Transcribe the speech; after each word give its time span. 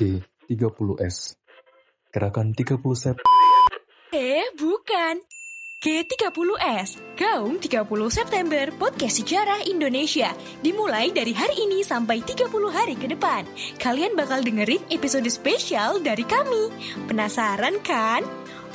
G30S. 0.00 1.36
Gerakan 2.08 2.56
30 2.56 2.80
Sep. 2.96 3.16
Eh, 4.16 4.48
bukan. 4.56 5.20
G30S, 5.80 7.00
Gaung 7.16 7.56
30 7.56 7.88
September 8.12 8.68
Podcast 8.76 9.16
Sejarah 9.16 9.64
Indonesia 9.64 10.28
Dimulai 10.60 11.08
dari 11.08 11.32
hari 11.32 11.56
ini 11.56 11.80
sampai 11.80 12.20
30 12.20 12.52
hari 12.68 13.00
ke 13.00 13.08
depan 13.08 13.48
Kalian 13.80 14.12
bakal 14.12 14.44
dengerin 14.44 14.84
episode 14.92 15.24
spesial 15.32 16.04
dari 16.04 16.28
kami 16.28 16.68
Penasaran 17.08 17.80
kan? 17.80 18.20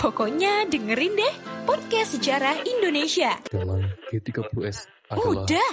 Pokoknya 0.01 0.65
dengerin 0.65 1.13
deh 1.13 1.35
Podcast 1.69 2.17
Sejarah 2.17 2.57
Indonesia 2.65 3.37
Dalam 3.53 3.85
G30S 4.09 4.89
adalah 5.13 5.45
Udah, 5.45 5.69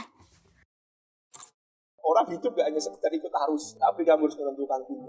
hidup 2.33 2.53
gak 2.57 2.67
hanya 2.73 2.81
sekedar 2.81 3.13
ikut 3.13 3.33
arus, 3.49 3.77
tapi 3.77 4.01
kamu 4.03 4.25
harus 4.25 4.37
menentukan 4.41 4.81
dulu. 4.89 5.09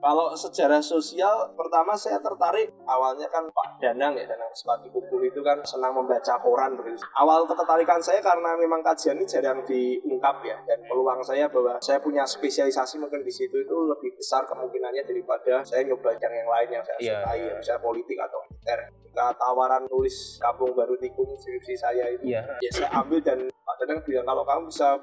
Kalau 0.00 0.32
sejarah 0.32 0.80
sosial, 0.80 1.52
pertama 1.52 1.92
saya 1.92 2.16
tertarik 2.24 2.72
awalnya 2.88 3.28
kan 3.28 3.44
Pak 3.52 3.84
Danang 3.84 4.16
ya, 4.16 4.24
Danang 4.24 4.48
Sepati 4.56 4.88
Kumpul 4.88 5.20
itu 5.28 5.44
kan 5.44 5.60
senang 5.60 5.92
membaca 5.92 6.40
koran 6.40 6.72
begitu. 6.72 7.04
Awal 7.20 7.44
ketertarikan 7.44 8.00
saya 8.00 8.16
karena 8.24 8.56
memang 8.56 8.80
kajian 8.80 9.20
ini 9.20 9.28
jarang 9.28 9.60
diungkap 9.60 10.40
ya, 10.40 10.56
dan 10.64 10.80
peluang 10.88 11.20
saya 11.20 11.52
bahwa 11.52 11.76
saya 11.84 12.00
punya 12.00 12.24
spesialisasi 12.24 12.96
mungkin 12.96 13.20
di 13.20 13.28
situ 13.28 13.52
itu 13.60 13.76
lebih 13.92 14.16
besar 14.16 14.48
kemungkinannya 14.48 15.04
daripada 15.04 15.60
saya 15.68 15.84
nyoba 15.84 16.16
yang 16.16 16.32
yang 16.32 16.48
lain 16.48 16.68
yang 16.80 16.84
saya 16.88 16.96
Iya. 16.96 17.12
sukai, 17.20 17.40
ya, 17.44 17.52
misalnya 17.60 17.82
politik 17.84 18.16
atau 18.24 18.40
militer. 18.60 18.80
Ketika 19.10 19.34
tawaran 19.42 19.90
nulis 19.90 20.38
kampung 20.38 20.70
baru 20.70 20.94
tikung 20.94 21.26
skripsi 21.34 21.74
saya 21.74 22.14
itu, 22.14 22.30
Iya. 22.30 22.46
ya 22.62 22.70
saya 22.70 22.88
ambil 23.02 23.18
dan 23.18 23.50
Pak 23.66 23.74
Danang 23.82 24.02
bilang 24.06 24.26
kalau 24.26 24.42
kamu 24.46 24.62
bisa 24.70 24.98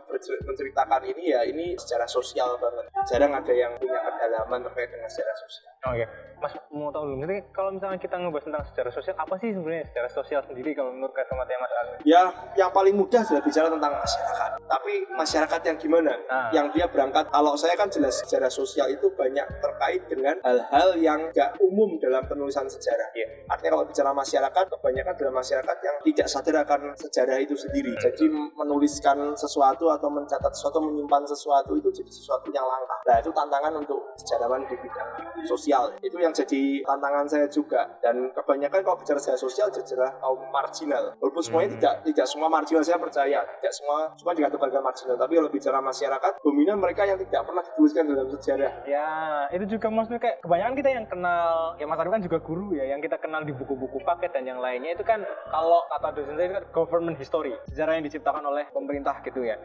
menceritakan 0.47 1.01
ini 1.07 1.23
ya 1.35 1.41
ini 1.43 1.75
secara 1.75 2.07
sosial 2.07 2.55
banget. 2.55 2.87
Jarang 3.07 3.35
ada 3.35 3.51
yang 3.51 3.75
punya 3.75 3.99
kedalaman 3.99 4.63
terkait 4.63 4.91
dengan 4.91 5.07
sejarah 5.11 5.37
sosial. 5.39 5.71
Oke, 5.87 6.05
Mas 6.43 6.53
mau 6.67 6.91
tahu 6.91 7.03
dulu 7.07 7.23
nanti 7.23 7.39
kalau 7.55 7.71
misalnya 7.71 7.95
kita 7.95 8.15
ngebahas 8.19 8.43
tentang 8.43 8.63
sejarah 8.67 8.91
sosial, 8.91 9.15
apa 9.15 9.33
sih 9.39 9.49
sebenarnya 9.55 9.83
sejarah 9.87 10.11
sosial 10.11 10.41
sendiri 10.43 10.69
kalau 10.75 10.91
menurut 10.91 11.15
kacamata 11.15 11.55
Mas 11.55 11.73
Alwi? 11.79 11.95
Ya, 12.03 12.23
yang 12.59 12.69
paling 12.75 12.95
mudah 12.95 13.23
adalah 13.23 13.43
bicara 13.43 13.67
tentang 13.71 13.93
masyarakat. 13.95 14.49
Tapi 14.67 14.93
masyarakat 15.15 15.61
yang 15.63 15.77
gimana? 15.79 16.13
Ah. 16.27 16.49
Yang 16.51 16.67
dia 16.75 16.85
berangkat, 16.91 17.25
kalau 17.31 17.53
saya 17.55 17.75
kan 17.79 17.87
jelas 17.87 18.19
sejarah 18.23 18.51
sosial 18.51 18.91
itu 18.91 19.07
banyak 19.15 19.47
terkait 19.63 20.01
dengan 20.11 20.35
hal-hal 20.43 20.89
yang 20.99 21.19
gak 21.31 21.55
umum 21.63 21.95
dalam 22.03 22.27
penulisan 22.27 22.67
sejarah. 22.67 23.15
Iya. 23.15 23.27
Artinya 23.47 23.79
kalau 23.79 23.85
bicara 23.87 24.11
masyarakat, 24.11 24.65
kebanyakan 24.77 25.11
adalah 25.15 25.33
masyarakat 25.39 25.77
yang 25.83 25.95
tidak 26.03 26.27
sadar 26.27 26.55
akan 26.67 26.81
sejarah 26.99 27.37
itu 27.39 27.55
sendiri. 27.55 27.91
Jadi 27.99 28.27
menuliskan 28.53 29.33
sesuatu 29.33 29.87
atau 29.91 30.11
mencatat 30.11 30.51
sesuatu, 30.51 30.83
menyimpan 30.83 31.23
sesuatu 31.27 31.75
itu 31.75 31.89
jadi 31.91 32.11
sesuatu 32.11 32.51
yang 32.51 32.67
langka. 32.67 32.95
Nah 33.07 33.15
itu 33.23 33.31
tantangan 33.31 33.73
untuk 33.79 33.99
sejarawan 34.19 34.61
di 34.67 34.75
bidang 34.75 35.09
sosial. 35.47 35.95
Itu 36.03 36.19
yang 36.19 36.35
jadi 36.35 36.83
tantangan 36.83 37.25
saya 37.27 37.47
juga. 37.47 37.87
Dan 38.03 38.31
kebanyakan 38.35 38.83
kalau 38.83 38.97
bicara 38.99 39.19
sejarah 39.19 39.39
sosial, 39.39 39.67
sejarah 39.71 40.19
kaum 40.19 40.43
marginal. 40.51 41.15
Walaupun 41.23 41.43
semuanya 41.43 41.67
Hmm. 41.67 41.75
tidak 41.77 41.95
tidak 42.07 42.27
semua 42.31 42.47
marginal 42.47 42.83
saya 42.83 42.97
percaya, 42.97 43.39
tidak 43.59 43.73
semua 43.75 43.97
semua 44.15 44.33
dikatakan 44.35 44.81
marginal. 44.83 45.15
Tapi 45.19 45.33
kalau 45.35 45.49
bicara 45.51 45.79
masyarakat, 45.83 46.31
dominan 46.43 46.77
mereka 46.79 47.01
yang 47.03 47.19
tidak 47.19 47.41
pernah 47.43 47.63
dituliskan 47.63 48.03
dalam 48.07 48.27
sejarah. 48.31 48.71
Ya, 48.87 49.09
itu 49.51 49.65
juga 49.77 49.87
maksudnya 49.91 50.19
kayak 50.19 50.37
kebanyakan 50.43 50.73
kita 50.75 50.89
yang 50.89 51.05
kenal, 51.05 51.75
ya 51.77 51.85
Mas 51.85 51.99
Alwi 51.99 52.11
kan 52.17 52.23
juga 52.23 52.37
guru 52.39 52.67
ya, 52.75 52.85
yang 52.87 52.99
kita 53.03 53.17
kenal 53.19 53.36
di 53.43 53.53
buku-buku 53.53 53.99
paket 54.01 54.31
dan 54.31 54.45
yang 54.45 54.57
lainnya 54.57 54.95
itu 54.95 55.03
kan 55.03 55.21
kalau 55.49 55.83
kata 55.89 56.15
dosen 56.15 56.33
saya 56.37 56.47
itu 56.47 56.55
kan 56.57 56.65
government 56.71 57.17
history, 57.17 57.53
sejarah 57.67 57.99
yang 57.99 58.05
diciptakan 58.05 58.41
oleh 58.41 58.65
pemerintah 58.71 59.19
gitu 59.21 59.43
ya. 59.43 59.57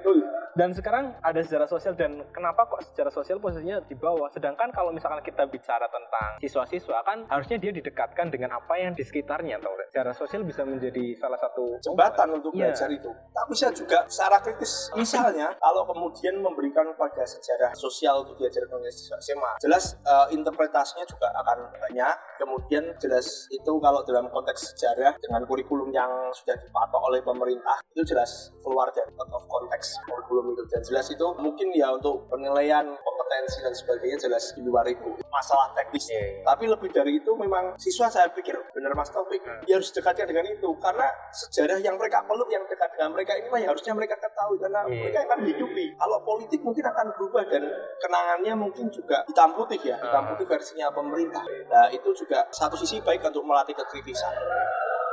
Dan 0.53 0.77
sekarang 0.77 1.17
ada 1.25 1.41
sejarah 1.41 1.65
sosial 1.65 1.97
dan 1.97 2.21
kenapa 2.29 2.69
kok 2.69 2.85
sejarah 2.93 3.09
sosial 3.09 3.41
posisinya 3.41 3.81
di 3.89 3.97
bawah? 3.97 4.29
Sedangkan 4.29 4.69
kalau 4.69 4.93
misalkan 4.93 5.25
kita 5.25 5.49
bicara 5.49 5.89
tentang 5.89 6.37
siswa-siswa 6.45 7.01
kan 7.05 7.25
harusnya 7.29 7.57
dia 7.57 7.73
didekatkan 7.73 8.29
dengan 8.29 8.61
apa 8.61 8.77
yang 8.77 8.93
di 8.93 9.01
sekitarnya, 9.01 9.57
tau 9.57 9.73
nggak? 9.73 9.89
Sejarah 9.95 10.13
sosial 10.13 10.43
bisa 10.45 10.67
menjadi 10.67 11.17
salah 11.17 11.41
satu 11.41 11.81
jembatan 11.81 12.37
untuk 12.37 12.53
Iya. 12.53 12.69
belajar 12.69 12.89
itu. 12.93 13.09
Tapi 13.33 13.53
saya 13.57 13.73
juga 13.73 14.05
secara 14.09 14.37
kritis, 14.41 14.93
misalnya 14.93 15.57
kalau 15.65 15.89
kemudian 15.89 16.37
memberikan 16.37 16.85
pada 16.97 17.25
sejarah 17.25 17.73
sosial 17.73 18.21
untuk 18.25 18.37
diajarkan 18.37 18.77
oleh 18.77 18.93
siswa 18.93 19.17
SMA, 19.21 19.53
jelas 19.63 19.97
eh, 20.05 20.27
interpretasinya 20.37 21.05
juga 21.07 21.33
akan 21.33 21.59
banyak. 21.81 22.17
Kemudian 22.37 22.85
jelas 22.99 23.47
itu 23.49 23.62
kalau 23.65 24.03
dalam 24.03 24.27
konteks 24.27 24.75
sejarah 24.75 25.15
dengan 25.19 25.47
kurikulum 25.47 25.89
yang 25.89 26.11
sudah 26.33 26.57
dipatok 26.57 27.03
oleh 27.07 27.21
pemerintah 27.21 27.79
itu 27.91 28.03
jelas 28.03 28.51
keluar 28.59 28.91
dari 28.91 29.07
out 29.15 29.31
of 29.31 29.45
konteks 29.47 29.95
kurikulum 30.03 30.51
itu 30.53 30.63
dan 30.67 30.83
jelas 30.83 31.07
itu 31.07 31.27
mungkin 31.39 31.71
ya 31.71 31.93
untuk 31.93 32.27
penilaian 32.27 32.83
kompetensi 32.99 33.61
dan 33.61 33.71
sebagainya 33.71 34.19
jelas 34.19 34.51
di 34.53 34.63
luar 34.63 34.83
itu 34.85 35.15
masalah 35.29 35.71
teknis. 35.73 36.09
Iya. 36.09 36.43
Tapi 36.43 36.65
lebih 36.67 36.91
dari 36.91 37.19
itu 37.19 37.31
memang 37.37 37.77
siswa 37.77 38.09
saya 38.09 38.29
pikir 38.29 38.55
benar 38.73 38.93
Mas 38.93 39.09
Taufik 39.09 39.41
dia 39.63 39.77
harus 39.77 39.91
dekatkan 39.91 40.27
dengan 40.27 40.47
itu 40.47 40.69
karena 40.79 41.07
sejarah 41.31 41.79
yang 41.79 41.95
mereka 41.97 42.25
peluk 42.25 42.49
yang 42.49 42.65
dekat 42.67 42.91
dengan 42.97 43.15
mereka 43.15 43.33
inilah 43.37 43.59
yang 43.61 43.71
harusnya 43.73 43.93
mereka 43.93 44.17
ketahui 44.17 44.59
karena 44.59 44.81
Iya. 44.83 44.99
mereka 45.05 45.19
akan 45.27 45.39
hidupi. 45.45 45.85
Kalau 45.95 46.19
politik 46.23 46.61
mungkin 46.61 46.85
akan 46.85 47.07
berubah 47.15 47.45
dan 47.47 47.63
kenangannya 47.99 48.53
mungkin 48.59 48.87
juga 48.89 49.23
hitam 49.25 49.51
putih 49.53 49.81
ya, 49.81 49.97
hitam 50.01 50.23
Ah. 50.25 50.29
putih 50.33 50.47
versinya 50.47 50.87
pemerintah. 50.91 51.45
Nah 51.69 51.87
itu 51.89 52.09
juga 52.15 52.45
satu 52.51 52.75
sisi 52.75 52.99
baik 53.01 53.21
untuk 53.23 53.45
melatih 53.53 53.77
kekritisan. 53.77 54.33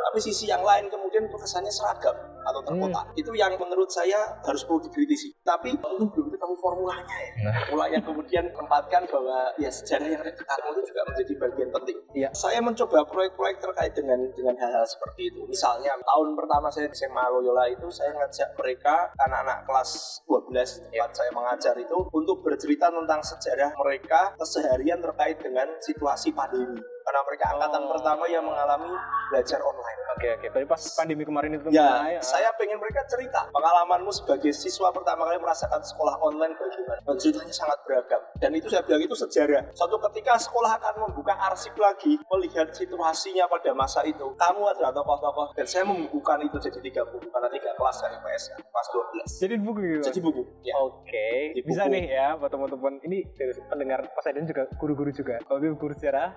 Tapi 0.09 0.17
sisi 0.23 0.47
yang 0.47 0.63
lain 0.63 0.87
kemudian 0.87 1.27
kesannya 1.27 1.69
seragam 1.69 2.15
atau 2.47 2.63
terkotak. 2.63 3.11
Hmm. 3.11 3.19
Itu 3.19 3.35
yang 3.35 3.53
menurut 3.59 3.91
saya 3.91 4.39
harus 4.41 4.63
perlu 4.63 4.79
dikritisi. 4.81 5.35
Tapi 5.43 5.75
belum 5.75 6.09
formulanya 6.59 7.15
ya. 7.15 7.31
Nah. 7.47 7.53
Formula 7.65 7.85
yang 7.89 8.03
kemudian 8.03 8.45
menempatkan 8.51 9.01
bahwa 9.09 9.51
ya 9.57 9.71
sejarah 9.71 10.07
yang 10.07 10.21
dekat 10.23 10.59
itu 10.59 10.81
juga 10.85 11.01
menjadi 11.07 11.33
bagian 11.39 11.69
penting. 11.73 11.97
Iya. 12.13 12.29
Saya 12.35 12.59
mencoba 12.59 13.07
proyek-proyek 13.07 13.57
terkait 13.63 13.93
dengan 13.95 14.19
dengan 14.35 14.55
hal-hal 14.59 14.85
seperti 14.85 15.31
itu. 15.33 15.41
Misalnya 15.47 15.95
tahun 16.03 16.35
pertama 16.35 16.67
saya 16.69 16.91
di 16.91 16.95
SMA 16.95 17.25
Loyola 17.31 17.65
itu 17.71 17.87
saya 17.89 18.11
ngajak 18.13 18.49
mereka 18.59 19.09
anak-anak 19.17 19.63
kelas 19.65 20.21
12 20.27 20.91
tempat 20.91 21.11
saya 21.15 21.31
mengajar 21.33 21.75
itu 21.79 21.97
untuk 22.11 22.43
bercerita 22.43 22.91
tentang 22.91 23.21
sejarah 23.23 23.71
mereka 23.79 24.35
keseharian 24.35 24.99
terkait 24.99 25.39
dengan 25.39 25.67
situasi 25.79 26.35
pandemi. 26.35 26.77
Karena 26.79 27.21
mereka 27.25 27.45
angkatan 27.55 27.81
Oh. 27.89 27.89
pertama 27.95 28.23
yang 28.29 28.45
mengalami 28.45 28.91
belajar 29.33 29.57
online. 29.63 29.99
Oke 30.19 30.35
oke, 30.35 30.51
tapi 30.51 30.65
pas 30.67 30.83
pandemi 30.99 31.23
kemarin 31.23 31.55
itu 31.55 31.71
Ya, 31.71 31.87
mulai, 31.87 32.19
saya 32.19 32.51
pengen 32.59 32.75
mereka 32.75 33.07
cerita 33.07 33.47
pengalamanmu 33.55 34.11
sebagai 34.11 34.51
siswa 34.51 34.91
pertama 34.91 35.23
kali 35.23 35.39
merasakan 35.39 35.79
sekolah 35.79 36.19
online 36.19 36.59
bagaimana. 36.59 36.99
Dan 37.07 37.15
ceritanya 37.15 37.55
sangat 37.55 37.79
beragam. 37.87 38.19
Dan 38.35 38.51
itu 38.51 38.67
saya 38.67 38.83
bilang 38.83 38.99
itu 38.99 39.15
sejarah. 39.15 39.71
Suatu 39.71 39.95
ketika 40.11 40.35
sekolah 40.35 40.75
akan 40.75 41.07
membuka 41.07 41.39
arsip 41.39 41.71
lagi, 41.79 42.19
melihat 42.35 42.67
situasinya 42.67 43.47
pada 43.47 43.71
masa 43.71 44.03
itu. 44.03 44.27
Kamu 44.35 44.67
adalah 44.67 44.91
tokoh-tokoh. 44.91 45.55
Dan 45.55 45.63
saya 45.63 45.87
membukukan 45.87 46.43
itu 46.43 46.67
jadi 46.67 46.79
tiga 46.83 47.01
buku, 47.07 47.31
karena 47.31 47.47
tiga 47.55 47.71
kelas 47.79 47.97
dari 48.03 48.17
PS, 48.19 48.43
kelas 48.59 48.87
12. 48.91 49.39
jadi 49.39 49.55
buku 49.55 49.79
gitu. 49.87 50.03
Jadi 50.03 50.19
buku. 50.19 50.41
Ya. 50.67 50.75
Oke, 50.83 51.55
Di 51.55 51.63
bisa 51.63 51.87
buku. 51.87 51.95
nih 51.95 52.03
ya 52.11 52.35
buat 52.35 52.51
teman-teman. 52.51 52.99
Ini 53.07 53.23
dari 53.39 53.55
pendengar 53.71 54.03
Poseidon 54.11 54.43
juga 54.43 54.67
guru-guru 54.75 55.15
juga. 55.15 55.39
Kalau 55.47 55.63
guru 55.79 55.95
sejarah, 55.95 56.35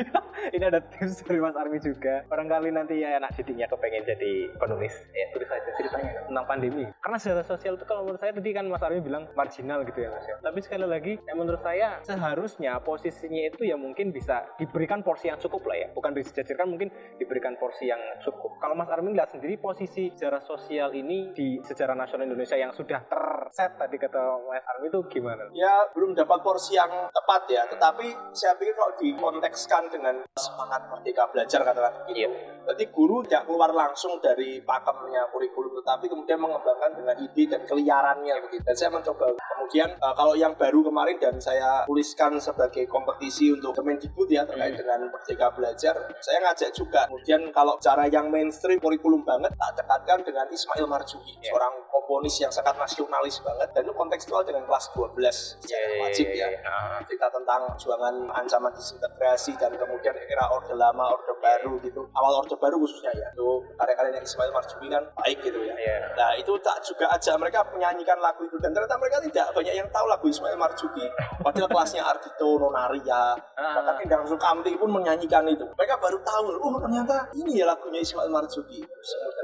ini 0.54 0.64
ada 0.68 0.84
tips 0.84 1.24
dari 1.24 1.40
Mas 1.40 1.56
Armi 1.56 1.80
juga. 1.80 2.28
Barangkali 2.28 2.68
nanti 2.68 3.00
ya 3.00 3.21
anak 3.22 3.38
didiknya 3.38 3.70
kepengen 3.70 4.02
jadi 4.02 4.32
penulis. 4.58 4.90
Ya 5.14 5.30
tulis 5.30 5.46
aja 5.46 5.70
ceritanya 5.78 6.10
tentang 6.26 6.46
pandemi. 6.50 6.84
Karena 6.98 7.18
sejarah 7.22 7.46
sosial 7.46 7.78
itu 7.78 7.86
kalau 7.86 8.02
menurut 8.02 8.18
saya 8.18 8.34
tadi 8.34 8.50
kan 8.50 8.66
Mas 8.66 8.82
Armi 8.82 8.98
bilang 8.98 9.30
marginal 9.38 9.86
gitu 9.86 10.02
ya 10.02 10.10
Mas 10.10 10.26
ya. 10.26 10.36
Tapi 10.42 10.58
sekali 10.58 10.86
lagi, 10.90 11.12
ya 11.22 11.34
menurut 11.38 11.62
saya 11.62 12.02
seharusnya 12.02 12.82
posisinya 12.82 13.46
itu 13.46 13.62
ya 13.62 13.78
mungkin 13.78 14.10
bisa 14.10 14.42
diberikan 14.58 15.06
porsi 15.06 15.30
yang 15.30 15.38
cukup 15.38 15.62
lah 15.70 15.76
ya. 15.78 15.86
Bukan 15.94 16.10
disejajarkan 16.18 16.66
mungkin 16.66 16.90
diberikan 17.22 17.54
porsi 17.62 17.86
yang 17.86 18.02
cukup. 18.26 18.58
Kalau 18.58 18.74
Mas 18.74 18.90
Armin 18.90 19.14
lihat 19.14 19.30
sendiri 19.30 19.54
posisi 19.62 20.10
sejarah 20.10 20.42
sosial 20.42 20.90
ini 20.98 21.30
di 21.30 21.62
sejarah 21.62 21.94
nasional 21.94 22.26
Indonesia 22.26 22.58
yang 22.58 22.74
sudah 22.74 23.06
terset 23.06 23.78
tadi 23.78 24.02
kata 24.02 24.18
Mas 24.50 24.66
Armin 24.66 24.90
itu 24.90 25.00
gimana? 25.06 25.46
Ya 25.54 25.70
belum 25.94 26.18
dapat 26.18 26.42
porsi 26.42 26.74
yang 26.74 26.90
tepat 27.14 27.46
ya, 27.46 27.62
tetapi 27.70 28.34
saya 28.34 28.58
pikir 28.58 28.74
kalau 28.74 28.98
dikontekskan 28.98 29.86
dengan 29.92 30.14
semangat 30.34 30.90
merdeka 30.90 31.28
belajar 31.30 31.62
katakan 31.62 31.92
begitu. 32.02 32.26
Iya. 32.26 32.30
Berarti 32.62 32.84
guru 33.02 33.18
tidak 33.26 33.50
keluar 33.50 33.74
langsung 33.74 34.22
dari 34.22 34.62
pakemnya 34.62 35.26
kurikulum, 35.34 35.74
tetapi 35.82 36.06
kemudian 36.06 36.38
mengembangkan 36.38 36.94
dengan 36.94 37.18
ide 37.18 37.50
dan 37.50 37.66
keliarannya 37.66 38.34
begitu. 38.46 38.62
Dan 38.62 38.78
saya 38.78 38.94
mencoba. 38.94 39.26
Kemudian 39.34 39.90
eh, 39.90 40.14
kalau 40.14 40.38
yang 40.38 40.54
baru 40.54 40.86
kemarin 40.86 41.18
dan 41.18 41.34
saya 41.42 41.82
tuliskan 41.82 42.38
sebagai 42.38 42.86
kompetisi 42.86 43.50
untuk 43.50 43.74
Kemendikbud 43.74 44.30
ya 44.30 44.46
terkait 44.46 44.78
Hmm. 44.78 44.80
dengan 44.86 45.00
merdeka 45.10 45.50
belajar, 45.50 45.94
saya 46.22 46.38
ngajak 46.40 46.70
juga. 46.70 47.10
Kemudian 47.10 47.50
kalau 47.50 47.74
cara 47.82 48.06
yang 48.06 48.30
mainstream 48.30 48.78
kurikulum 48.78 49.26
banget, 49.26 49.50
tak 49.58 49.74
dekatkan 49.74 50.22
dengan 50.22 50.46
Ismail 50.46 50.86
Marzuki, 50.86 51.34
Iya. 51.42 51.50
seorang 51.50 51.74
komponis 51.90 52.38
yang 52.38 52.52
sangat 52.52 52.78
nasionalis 52.78 53.42
banget 53.42 53.68
dan 53.72 53.82
itu 53.82 53.90
kontekstual 53.92 54.46
dengan 54.46 54.62
kelas 54.64 54.86
12 54.94 55.58
secara 55.58 55.98
wajib 55.98 56.26
ya 56.30 56.46
Ah, 56.62 57.02
cerita 57.02 57.26
tentang 57.26 57.66
perjuangan 57.74 58.14
ancaman 58.30 58.70
disintegrasi 58.70 59.56
dan 59.56 59.72
kemudian 59.74 60.14
era 60.14 60.46
orde 60.52 60.76
lama, 60.76 61.10
orde 61.10 61.32
baru 61.40 61.80
gitu. 61.80 62.06
Awal 62.12 62.32
orde 62.38 62.54
baru 62.54 62.76
khususnya 62.92 63.12
ya. 63.16 63.28
Itu 63.32 63.48
karya-karyanya 63.74 64.20
Ismail 64.20 64.52
Marzuki 64.52 64.86
kan 64.86 65.02
baik 65.16 65.38
gitu 65.40 65.60
ya. 65.64 65.72
Iya. 65.72 65.96
Nah 66.12 66.30
itu 66.36 66.52
tak 66.60 66.84
juga 66.84 67.08
ajak 67.10 67.34
mereka 67.40 67.64
menyanyikan 67.72 68.20
lagu 68.20 68.44
itu 68.44 68.60
dan 68.60 68.70
ternyata 68.70 69.00
mereka 69.00 69.16
tidak 69.24 69.46
banyak 69.56 69.74
yang 69.74 69.88
tahu 69.88 70.04
lagu 70.04 70.26
Ismail 70.28 70.56
Marzuki. 70.60 71.06
Padahal 71.40 71.68
kelasnya 71.68 72.02
Ardito, 72.04 72.60
Nonaria, 72.60 73.32
Ah. 73.56 73.78
bahkan 73.80 73.96
Endang 74.04 74.28
Sukamti 74.28 74.76
pun 74.76 74.92
menyanyikan 74.92 75.48
itu. 75.48 75.64
Mereka 75.72 75.96
baru 75.96 76.18
tahu, 76.20 76.52
oh 76.52 76.76
ternyata 76.78 77.32
ini 77.32 77.56
ya 77.56 77.64
lagunya 77.64 77.98
Ismail 77.98 78.28
Marzuki. 78.28 78.84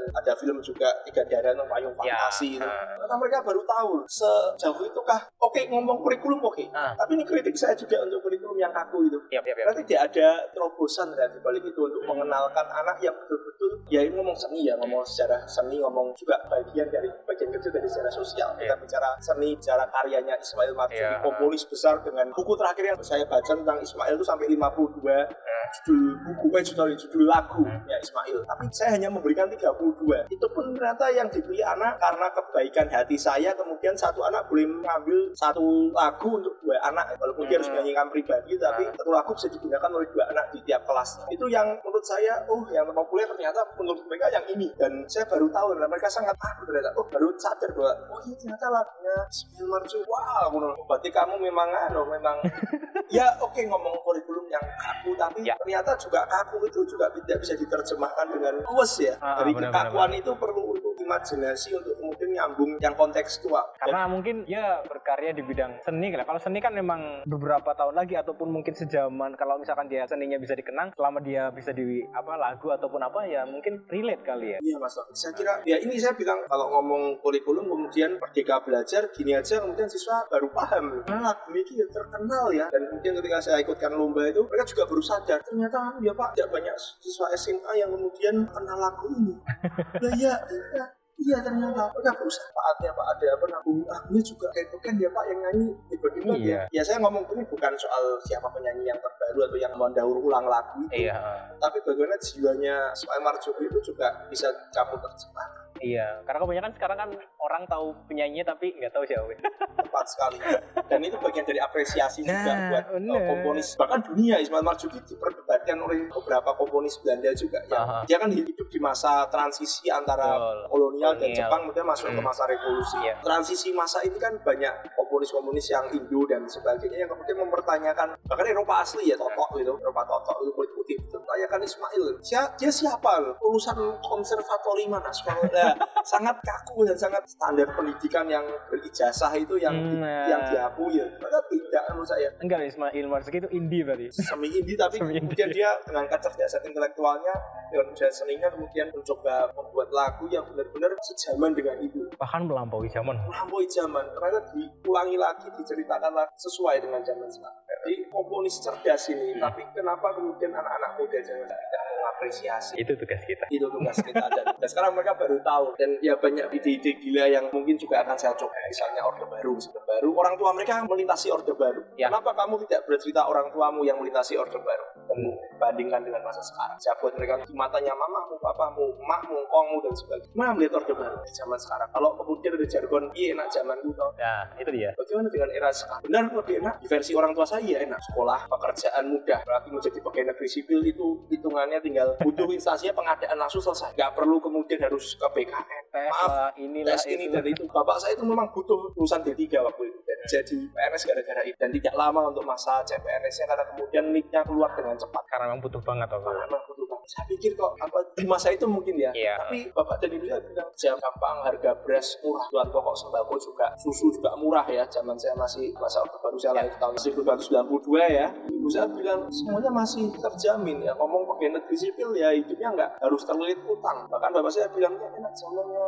Ada 0.09 0.33
film 0.35 0.57
juga 0.59 0.89
Tiga 1.05 1.21
Darah 1.23 1.53
tentang 1.53 1.69
Payung 1.69 1.93
Ya, 2.01 2.17
Fantasi 2.17 2.57
itu. 2.57 2.65
ah. 2.65 2.97
Ternyata 2.97 3.15
mereka 3.17 3.37
baru 3.41 3.61
tahu 3.63 3.91
sejauh 4.05 4.81
itu 4.83 5.01
kah? 5.01 5.21
Oke 5.39 5.65
ngomong 5.67 6.01
kurikulum 6.01 6.41
oke, 6.41 6.65
Ah. 6.71 6.93
tapi 6.93 7.15
ini 7.15 7.23
kritik 7.23 7.53
saya 7.53 7.73
juga 7.73 8.01
untuk 8.03 8.21
kurikulum 8.21 8.57
yang 8.57 8.69
kaku 8.69 9.05
itu. 9.05 9.17
Yap, 9.29 9.41
yap, 9.41 9.55
yap. 9.55 9.65
Berarti 9.69 9.81
tidak 9.85 10.01
ada 10.11 10.27
terobosan 10.51 11.13
dari 11.13 11.37
balik 11.39 11.63
itu 11.63 11.79
untuk 11.79 12.03
mengenalkan 12.05 12.65
anak 12.67 12.97
yang 12.99 13.15
betul-betul 13.39 13.71
ya 13.87 14.01
ini 14.03 14.13
ngomong 14.13 14.35
seni 14.35 14.67
ya 14.67 14.75
ngomong 14.75 15.01
sejarah 15.01 15.41
seni 15.47 15.79
ngomong 15.79 16.11
juga 16.13 16.35
bagian 16.45 16.87
dari 16.91 17.07
bagian 17.23 17.49
kecil 17.55 17.71
dari 17.71 17.87
sejarah 17.87 18.11
sosial. 18.11 18.49
Kita 18.59 18.67
Iya. 18.69 18.75
bicara 18.75 19.09
seni 19.17 19.55
bicara 19.55 19.87
karyanya 19.87 20.35
Ismail 20.35 20.73
Marzuki 20.75 20.99
Iya. 20.99 21.23
komponis 21.23 21.63
besar 21.65 21.95
dengan 22.03 22.27
buku 22.35 22.53
terakhir 22.53 22.83
yang 22.85 22.99
saya 22.99 23.23
baca 23.23 23.47
tentang 23.49 23.79
Ismail 23.79 24.13
itu 24.13 24.25
sampai 24.25 24.45
52 24.47 25.25
judul 25.69 26.17
buku 26.25 26.45
eh 26.57 26.63
judul, 26.65 26.89
judul 26.97 27.23
lagu 27.25 27.61
ya 27.85 27.97
Ismail. 27.97 28.41
Tapi 28.43 28.65
saya 28.73 28.97
hanya 28.97 29.07
memberikan 29.07 29.45
32 29.45 30.25
itu 30.27 30.45
pun 30.49 30.73
ternyata 30.73 31.05
yang 31.09 31.29
dipilih 31.29 31.61
anak 31.63 31.97
karena 31.97 32.25
kebaikan 32.33 32.87
hati 32.89 33.15
saya. 33.15 33.53
Kemudian 33.53 33.93
satu 33.93 34.25
anak 34.25 34.49
boleh 34.49 34.65
mengambil 34.65 35.29
satu 35.33 35.93
lagu 35.93 36.41
untuk 36.41 36.57
dua 36.59 36.77
anak 36.83 37.13
walaupun 37.17 37.45
dia 37.45 37.57
harus 37.57 37.69
Hmm. 37.69 37.77
menyanyikan 37.79 38.09
pribadi 38.09 38.57
tapi 38.57 38.83
satu 38.89 39.11
lagu 39.13 39.31
bisa 39.33 39.45
digunakan 39.47 39.89
oleh 39.93 40.07
dua 40.09 40.25
anak 40.27 40.45
di 40.49 40.59
tiap 40.65 40.81
kelas. 40.83 41.21
Itu 41.29 41.45
yang 41.45 41.77
menurut 41.99 42.15
saya 42.15 42.33
oh 42.47 42.63
yang 42.71 42.87
populer 42.95 43.27
ternyata 43.27 43.59
menurut 43.75 43.99
mereka 44.07 44.31
yang 44.31 44.45
ini. 44.47 44.71
Dan 44.79 45.03
saya 45.03 45.27
baru 45.27 45.51
tahu 45.51 45.75
dan 45.75 45.91
mereka 45.91 46.07
sangat 46.07 46.31
aku 46.39 46.63
ternyata. 46.63 46.95
Oh 46.95 47.03
baru 47.11 47.27
sadar 47.35 47.75
bahwa 47.75 47.91
oh 48.15 48.19
ini 48.23 48.39
ternyata 48.39 48.71
lagunya 48.71 49.15
Ismail 49.27 49.67
Marzuki 49.67 50.07
wow 50.07 50.47
menurut 50.47 50.79
berarti 50.87 51.11
kamu 51.11 51.35
memang 51.43 51.67
anu 51.91 52.07
memang 52.07 52.39
ya 53.15 53.27
oke 53.43 53.59
ngomong 53.67 53.99
kurikulum 54.07 54.47
yang 54.47 54.63
kaku 54.79 55.11
tapi 55.19 55.43
Ya. 55.43 55.55
ternyata 55.59 55.95
juga 55.99 56.23
kaku 56.27 56.67
itu 56.67 56.83
juga 56.87 57.07
tidak 57.15 57.43
bisa 57.43 57.55
diterjemahkan 57.59 58.27
dengan 58.31 58.55
luas 58.63 58.91
ya. 58.99 59.15
Ah, 59.19 59.43
dari 59.43 59.51
kekakuan 59.55 60.11
itu 60.15 60.31
perlu 60.39 60.75
untuk 60.75 60.93
imajinasi 60.99 61.75
untuk 61.75 61.95
kemudian 62.09 62.31
nyambung 62.33 62.71
yang 62.81 62.95
kontekstual. 62.97 63.61
Dan 63.77 63.81
Karena 63.85 64.01
mungkin 64.09 64.35
dia 64.49 64.81
berkarya 64.85 65.31
di 65.37 65.45
bidang 65.45 65.77
seni 65.85 66.09
kan. 66.09 66.25
Kalau 66.25 66.41
seni 66.41 66.57
kan 66.57 66.73
memang 66.73 67.21
beberapa 67.29 67.77
tahun 67.77 67.93
lagi 67.93 68.17
ataupun 68.17 68.49
mungkin 68.49 68.73
sejaman 68.73 69.37
kalau 69.37 69.61
misalkan 69.61 69.85
dia 69.85 70.09
seninya 70.09 70.41
bisa 70.41 70.57
dikenang 70.57 70.89
selama 70.97 71.21
dia 71.21 71.53
bisa 71.53 71.69
di 71.69 72.01
apa 72.09 72.33
lagu 72.35 72.73
ataupun 72.73 73.01
apa 73.05 73.29
ya 73.29 73.45
mungkin 73.45 73.85
relate 73.87 74.25
kali 74.25 74.57
ya. 74.57 74.59
Iya 74.59 74.77
mas 74.81 74.97
saya 75.13 75.33
kira 75.37 75.61
ya 75.63 75.77
ini 75.77 76.01
saya 76.01 76.17
bilang 76.17 76.41
kalau 76.49 76.73
ngomong 76.79 77.21
kurikulum 77.21 77.69
kemudian 77.69 78.17
merdeka 78.17 78.61
belajar 78.65 79.07
gini 79.13 79.37
aja 79.37 79.61
kemudian 79.61 79.85
siswa 79.85 80.25
baru 80.27 80.49
paham. 80.49 81.05
Karena 81.05 81.31
lagu 81.31 81.53
ini 81.53 81.73
ya 81.77 81.85
terkenal 81.93 82.45
ya. 82.49 82.65
Dan 82.73 82.89
kemudian 82.89 83.13
ketika 83.21 83.37
saya 83.39 83.61
ikutkan 83.61 83.93
lomba 83.93 84.25
itu 84.25 84.41
mereka 84.45 84.65
juga 84.65 84.83
baru 84.89 85.03
sadar 85.03 85.39
ternyata 85.45 85.97
ya 86.01 86.11
pak 86.15 86.35
tidak 86.35 86.49
banyak 86.49 86.75
siswa 86.99 87.27
SMA 87.37 87.71
yang 87.77 87.89
kemudian 87.93 88.35
kenal 88.49 88.77
lagu 88.77 89.05
ini. 89.13 89.35
Lah 90.03 90.13
ya 90.15 90.33
iya 90.49 90.85
Iya 91.19 91.37
ternyata 91.43 91.83
mereka 91.91 92.15
berusaha 92.15 92.47
saatnya 92.47 92.95
pak 92.95 93.05
ada 93.11 93.27
apa 93.35 93.45
namanya 93.51 93.83
lagunya 93.91 94.21
juga 94.23 94.47
kayak 94.55 94.71
bukan 94.71 94.93
ya 94.95 95.09
pak 95.11 95.23
yang 95.27 95.39
nyanyi 95.43 95.67
tiba-tiba 95.91 96.31
Iya. 96.33 96.47
ya. 96.47 96.61
ya 96.71 96.81
saya 96.81 96.97
ngomong 97.03 97.27
ini 97.35 97.43
bukan 97.43 97.73
soal 97.75 98.03
siapa 98.23 98.47
penyanyi 98.47 98.87
yang 98.87 98.95
terbaru 98.97 99.39
atau 99.45 99.57
yang 99.59 99.73
mendaur 99.75 100.15
ulang 100.15 100.47
lagu 100.47 100.79
itu 100.87 101.03
Iya. 101.05 101.19
tapi 101.59 101.83
bagaimana 101.83 102.15
jiwanya 102.17 102.75
Ismail 102.95 103.19
Marzuki 103.19 103.67
itu 103.67 103.79
juga 103.83 104.07
bisa 104.31 104.47
kamu 104.71 104.95
terjemahkan 104.95 105.63
Iya, 105.81 106.21
karena 106.23 106.39
kebanyakan 106.39 106.71
sekarang 106.73 106.97
kan 106.97 107.09
orang 107.39 107.63
tahu 107.65 107.87
penyanyinya 108.05 108.45
tapi 108.47 108.71
nggak 108.73 108.91
tahu 108.91 109.03
siapa. 109.03 109.31
tepat 109.79 110.05
sekali 110.05 110.37
dan 110.85 110.99
itu 111.01 111.17
bagian 111.17 111.41
dari 111.43 111.57
apresiasi 111.57 112.21
juga 112.21 112.37
Nah, 112.45 112.69
buat 112.69 112.85
uh, 112.93 113.21
komponis 113.25 113.73
bahkan 113.73 113.99
dunia 114.03 114.37
Ismail 114.37 114.61
Marzuki 114.61 115.01
diperdebatkan 115.01 115.75
oleh 115.77 116.05
beberapa 116.05 116.53
komponis 116.53 116.99
Belanda 116.99 117.31
juga 117.31 117.57
ya 117.63 117.79
Aha. 117.79 117.97
dia 118.05 118.17
kan 118.17 118.29
hidup 118.29 118.67
di 118.67 118.77
masa 118.77 119.25
transisi 119.27 119.89
antara 119.89 120.29
Betul. 120.29 120.57
kolonial 120.69 121.11
dan 121.13 121.25
Kolonial. 121.25 121.39
Jepang 121.39 121.59
kemudian 121.63 121.87
masuk 121.87 122.07
ke 122.07 122.13
Hmm. 122.13 122.27
masa 122.27 122.43
revolusi 122.45 122.97
Iya. 122.99 123.15
transisi 123.19 123.69
masa 123.71 123.97
ini 124.01 124.13
kan 124.15 124.37
banyak 124.37 124.73
komponis-komponis 124.93 125.65
yang 125.67 125.85
Indo 125.89 126.21
dan 126.23 126.45
sebagainya 126.45 126.97
yang 126.99 127.09
kemudian 127.09 127.37
mempertanyakan 127.39 128.07
bahkan 128.21 128.45
Eropa 128.45 128.73
asli 128.79 129.07
ya 129.07 129.15
Totok 129.15 129.57
gitu 129.57 129.73
Eropa 129.75 130.05
Totok 130.05 130.37
itu 130.39 130.51
kulit 130.53 130.71
putih 130.71 130.95
tanyakan 131.09 131.61
Ismail 131.61 132.05
Sia- 132.19 132.51
dia 132.53 132.69
siapa 132.69 133.09
lulusan 133.39 133.73
konservatori 133.99 134.85
mana 134.85 135.09
sekolah 135.09 135.68
sangat 136.01 136.35
kaku 136.41 136.81
dan 136.83 136.97
sangat 136.97 137.21
standar 137.23 137.69
pendidikan 137.71 138.25
yang 138.25 138.41
berijazah 138.67 139.29
itu 139.35 139.55
yang 139.55 139.75
Nah. 139.99 140.25
yang 140.27 140.41
diakui 140.47 140.97
ya 140.97 141.05
Padahal 141.15 141.43
tidak 141.45 141.83
menurut 141.91 142.07
saya 142.07 142.29
Enggak, 142.41 142.59
Ismail 142.65 143.05
Marzuki 143.05 143.37
itu 143.37 143.49
indie 143.51 143.83
berarti. 143.85 144.07
semi 144.11 144.49
indie 144.49 144.73
tapi 144.73 144.97
Semi 144.97 145.13
indie. 145.13 145.21
kemudian 145.21 145.49
dia 145.51 145.69
dengan 145.85 146.05
kecerdasan 146.07 146.65
intelektualnya 146.65 147.35
dan 147.69 147.85
dan 147.93 148.11
seninya 148.11 148.49
kemudian 148.49 148.89
mencoba 148.89 149.53
membuat 149.53 149.89
lagu 149.91 150.25
yang 150.27 150.41
benar-benar 150.43 150.89
sejaman 150.99 151.53
dengan 151.53 151.77
itu 151.79 152.08
Bahkan 152.19 152.51
melampaui 152.51 152.91
zaman. 152.91 153.15
melampaui 153.23 153.63
zaman. 153.71 154.03
Ternyata 154.11 154.51
diulangi 154.51 155.15
lagi 155.15 155.47
diceritakan 155.55 156.11
lagi 156.11 156.35
sesuai 156.35 156.83
dengan 156.83 156.99
zaman 156.99 157.31
sekarang. 157.31 157.63
Jadi 157.63 158.11
komponis 158.11 158.59
cerdas 158.59 159.07
ini 159.07 159.39
tapi 159.39 159.63
kenapa 159.71 160.11
kemudian 160.11 160.51
anak-anak 160.51 160.99
muda 160.99 161.19
zaman 161.23 161.47
sekarang 161.47 161.63
tidak 161.71 161.83
mengapresiasi? 161.95 162.73
Itu 162.75 162.93
tugas 162.99 163.23
kita. 163.23 163.45
itu 163.47 163.65
tugas 163.71 163.97
kita. 164.03 164.25
Dan, 164.35 164.45
dan 164.51 164.67
sekarang 164.67 164.91
mereka 164.99 165.15
baru 165.15 165.39
tahu. 165.39 165.79
Dan 165.79 165.95
ya 166.03 166.19
banyak 166.19 166.51
ide-ide 166.59 166.99
gila 166.99 167.25
yang 167.31 167.47
mungkin 167.55 167.79
juga 167.79 168.03
akan 168.03 168.19
saya 168.19 168.35
coba. 168.35 168.51
Misalnya 168.67 169.01
orde 169.07 169.23
baru 169.23 169.55
orde 169.55 169.79
baru. 169.87 170.09
Orang 170.11 170.35
tua 170.35 170.51
mereka 170.51 170.83
melintasi 170.83 171.31
orde 171.31 171.55
baru. 171.55 171.81
Ya. 171.95 172.11
kenapa 172.11 172.35
kamu 172.35 172.67
tidak 172.67 172.83
bercerita 172.83 173.23
orang 173.31 173.47
tuamu 173.55 173.87
yang 173.87 173.95
melintasi 173.95 174.35
orde 174.35 174.59
baru 174.59 174.98
dan 175.09 175.17
bandingkan 175.57 176.01
dengan 176.05 176.21
masa 176.21 176.39
sekarang 176.45 176.77
saya 176.77 176.93
buat 177.01 177.17
mereka 177.17 177.41
di 177.41 177.53
matanya 177.57 177.93
mamamu 177.97 178.37
papamu 178.37 178.85
emakmu 179.01 179.41
kongmu 179.49 179.77
dan 179.81 179.93
sebagainya 179.97 180.33
mana 180.37 180.53
melihat 180.53 180.77
orde 180.79 180.93
baru 180.93 181.17
di 181.25 181.33
zaman 181.33 181.57
sekarang 181.57 181.89
kalau 181.89 182.13
kemudian 182.15 182.53
ada 182.53 182.67
jargon 182.69 183.03
iya 183.17 183.33
enak 183.33 183.49
zaman 183.49 183.77
dulu 183.81 183.99
Nah, 184.19 184.43
itu 184.59 184.69
dia. 184.75 184.91
Bagaimana 184.99 185.27
dengan 185.31 185.49
era 185.55 185.69
sekarang? 185.71 186.03
Benar 186.03 186.23
lebih 186.35 186.55
enak 186.59 186.75
di 186.83 186.87
versi 186.91 187.11
orang 187.15 187.31
tua 187.31 187.47
saya 187.47 187.63
ya 187.63 187.79
enak. 187.87 187.99
Sekolah, 188.11 188.51
pekerjaan 188.51 189.03
mudah. 189.07 189.39
Apalagi 189.39 189.67
mau 189.71 189.81
jadi 189.81 189.99
pegawai 190.03 190.27
negeri 190.35 190.47
sipil 190.51 190.79
itu 190.83 191.07
hitungannya 191.31 191.79
tinggal 191.79 192.19
butuh 192.19 192.47
instansinya 192.51 192.93
pengadaan 192.99 193.37
langsung 193.39 193.63
selesai. 193.63 193.95
Nggak 193.95 194.11
perlu 194.19 194.37
kemudian 194.43 194.79
harus 194.83 195.15
ke 195.15 195.27
BKN. 195.31 195.83
Tes 195.89 196.11
Maaf, 196.11 196.29
lah, 196.29 196.51
inilah 196.59 196.95
tes 196.99 197.07
ini 197.07 197.31
itu. 197.31 197.33
dan 197.33 197.45
itu. 197.47 197.63
Bapak 197.71 197.97
saya 197.97 198.13
itu 198.19 198.27
memang 198.27 198.51
butuh 198.51 198.91
lulusan 198.99 199.23
D3 199.23 199.39
waktu 199.63 199.81
itu. 199.87 199.99
Dan 200.03 200.17
jadi 200.27 200.57
PNS 200.67 201.03
gara-gara 201.07 201.41
itu. 201.47 201.55
Dan 201.55 201.69
tidak 201.71 201.95
lama 201.95 202.21
untuk 202.27 202.43
masa 202.43 202.83
CPNS-nya 202.83 203.45
karena 203.47 203.65
kemudian 203.71 204.05
nicknya 204.11 204.41
keluar 204.43 204.75
dengan 204.75 204.98
cepat. 204.99 205.23
Karena 205.31 205.45
memang 205.49 205.61
butuh 205.63 205.81
banget 205.81 206.07
atau 206.11 206.19
Karena 206.19 206.45
memang 206.45 206.63
butuh 206.67 206.85
banget. 206.91 207.07
Saya 207.09 207.23
pikir 207.31 207.51
kok 207.55 207.71
apa 207.79 207.97
di 208.13 208.25
masa 208.27 208.47
itu 208.51 208.65
mungkin 208.67 208.95
ya. 208.99 209.11
Iya. 209.15 209.35
Tapi 209.47 209.59
Bapak 209.73 209.97
dan 210.03 210.11
Ibu 210.13 210.25
saya 210.27 210.41
bilang 210.43 210.69
jam 210.75 210.95
gampang, 210.99 211.37
harga 211.47 211.71
beras 211.81 212.07
murah, 212.21 212.45
kebutuhan 212.51 212.67
pokok 212.69 212.95
sembako 212.99 213.35
juga, 213.39 213.67
susu 213.79 214.05
juga 214.11 214.31
murah 214.35 214.67
ya. 214.67 214.83
Zaman 214.91 215.15
saya 215.15 215.33
masih 215.39 215.71
masa 215.79 216.03
baru 216.05 216.37
saya 216.37 216.53
lahir 216.59 216.73
tahun 216.77 216.95
1992 216.99 218.19
ya. 218.19 218.27
Saya 218.69 218.87
bilang 218.89 219.21
semuanya 219.29 219.71
masih 219.73 220.09
terjamin 220.15 220.85
ya. 220.85 220.93
Ngomong 220.95 221.25
pegawai 221.25 221.61
negeri 221.61 221.75
sipil 221.75 222.09
ya 222.15 222.33
hidupnya 222.33 222.69
nggak 222.73 222.89
harus 223.03 223.21
terlilit 223.27 223.59
utang. 223.67 224.07
Bahkan 224.07 224.29
Bapak 224.33 224.51
saya 224.53 224.67
bilang 224.71 224.95
ya 224.95 225.09
enak 225.19 225.33
zamannya 225.35 225.85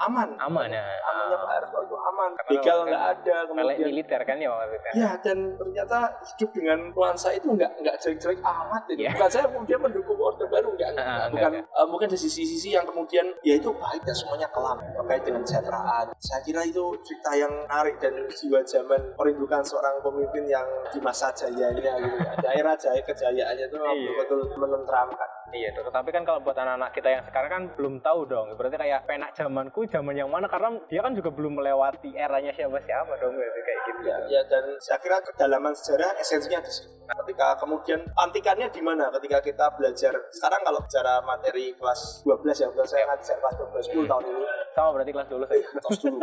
aman. 0.00 0.28
aman 0.40 0.68
ya. 0.72 0.82
Amannya 1.12 1.36
Pak 1.36 1.50
Harto 1.50 1.78
itu 1.84 1.96
aman. 1.96 2.30
Karena 2.34 2.50
Begal 2.50 2.78
nggak 2.88 3.04
ada 3.14 3.36
kemudian 3.46 3.86
militer 3.86 4.20
kan 4.24 4.36
ya 4.40 4.50
kan. 4.56 4.92
Ya 4.96 5.10
dan 5.20 5.38
ternyata 5.54 5.98
hidup 6.34 6.50
dengan 6.56 6.78
nuansa 6.90 7.28
itu 7.36 7.46
nggak 7.52 7.70
nggak 7.84 7.96
jelek-jelek 8.00 8.40
amat 8.42 8.82
itu. 8.90 9.00
Iya. 9.06 9.10
Bukan 9.14 9.30
saya 9.30 9.44
kemudian 9.50 9.78
mendukung 9.78 10.09
baru 10.50 10.68
nggak, 10.74 10.90
nggak. 10.92 11.06
Ah, 11.06 11.26
bukan 11.30 11.50
nggak, 11.54 11.64
eh, 11.64 11.86
mungkin 11.86 12.06
ada 12.10 12.18
sisi-sisi 12.18 12.74
yang 12.74 12.84
kemudian 12.84 13.26
ya 13.40 13.54
itu 13.54 13.70
baik 13.70 14.02
dan 14.02 14.12
semuanya 14.12 14.48
kelam 14.50 14.78
terkait 14.82 15.22
dengan 15.22 15.40
kesejahteraan. 15.40 16.06
Saya 16.18 16.40
kira 16.42 16.62
itu 16.62 16.84
cerita 17.00 17.30
yang 17.32 17.52
menarik 17.64 17.96
dan 17.96 18.12
jiwa 18.28 18.60
zaman 18.60 19.00
merindukan 19.14 19.62
seorang 19.62 19.96
pemimpin 20.02 20.44
yang 20.44 20.66
di 20.90 20.98
masa 20.98 21.30
jayanya 21.30 21.94
gitu 21.96 22.16
ya. 22.18 22.34
Daerah 22.42 22.74
jaya 22.74 23.00
kejayaannya 23.00 23.66
itu 23.66 23.76
Iya. 23.78 24.10
betul-betul 24.18 24.58
menenteramkan. 24.58 25.30
Iya 25.50 25.74
tapi 25.90 26.10
kan 26.14 26.22
kalau 26.22 26.38
buat 26.46 26.54
anak-anak 26.54 26.94
kita 26.94 27.08
yang 27.10 27.22
sekarang 27.26 27.50
kan 27.50 27.62
belum 27.74 27.94
tahu 28.00 28.20
dong. 28.30 28.54
Berarti 28.54 28.78
kayak 28.78 29.02
penak 29.06 29.34
zamanku 29.34 29.82
zaman 29.90 30.14
yang 30.14 30.30
mana 30.30 30.46
karena 30.46 30.78
dia 30.86 31.02
kan 31.02 31.10
juga 31.10 31.34
belum 31.34 31.58
melewati 31.58 32.14
eranya 32.14 32.54
siapa-siapa 32.54 33.18
dong 33.18 33.34
berarti 33.34 33.60
kayak 33.66 33.80
gitu. 33.86 34.00
Ya, 34.06 34.16
ya 34.30 34.40
dan 34.46 34.64
saya 34.78 34.98
kira 35.02 35.18
kedalaman 35.20 35.74
sejarah 35.74 36.14
esensinya 36.22 36.62
di 36.62 36.70
sini. 36.70 36.94
Ketika 37.10 37.58
kemudian 37.58 38.00
antikannya 38.14 38.70
di 38.70 38.78
mana? 38.78 39.10
Ketika 39.18 39.42
kita 39.42 39.66
belajar 39.74 40.14
sekarang 40.30 40.62
kalau 40.62 40.80
bicara 40.86 41.18
materi 41.26 41.74
kelas 41.74 42.22
12 42.22 42.62
ya, 42.62 42.68
bukan 42.70 42.86
saya 42.86 43.04
ngajar 43.10 43.36
kelas 43.42 43.54
12 43.90 44.06
10 44.06 44.10
tahun 44.10 44.24
ini. 44.30 44.42
Sama 44.70 44.88
berarti 44.94 45.10
kelas 45.10 45.28
dulu 45.28 45.44
saya. 45.50 45.66
Tos 45.82 45.98
dulu. 45.98 46.18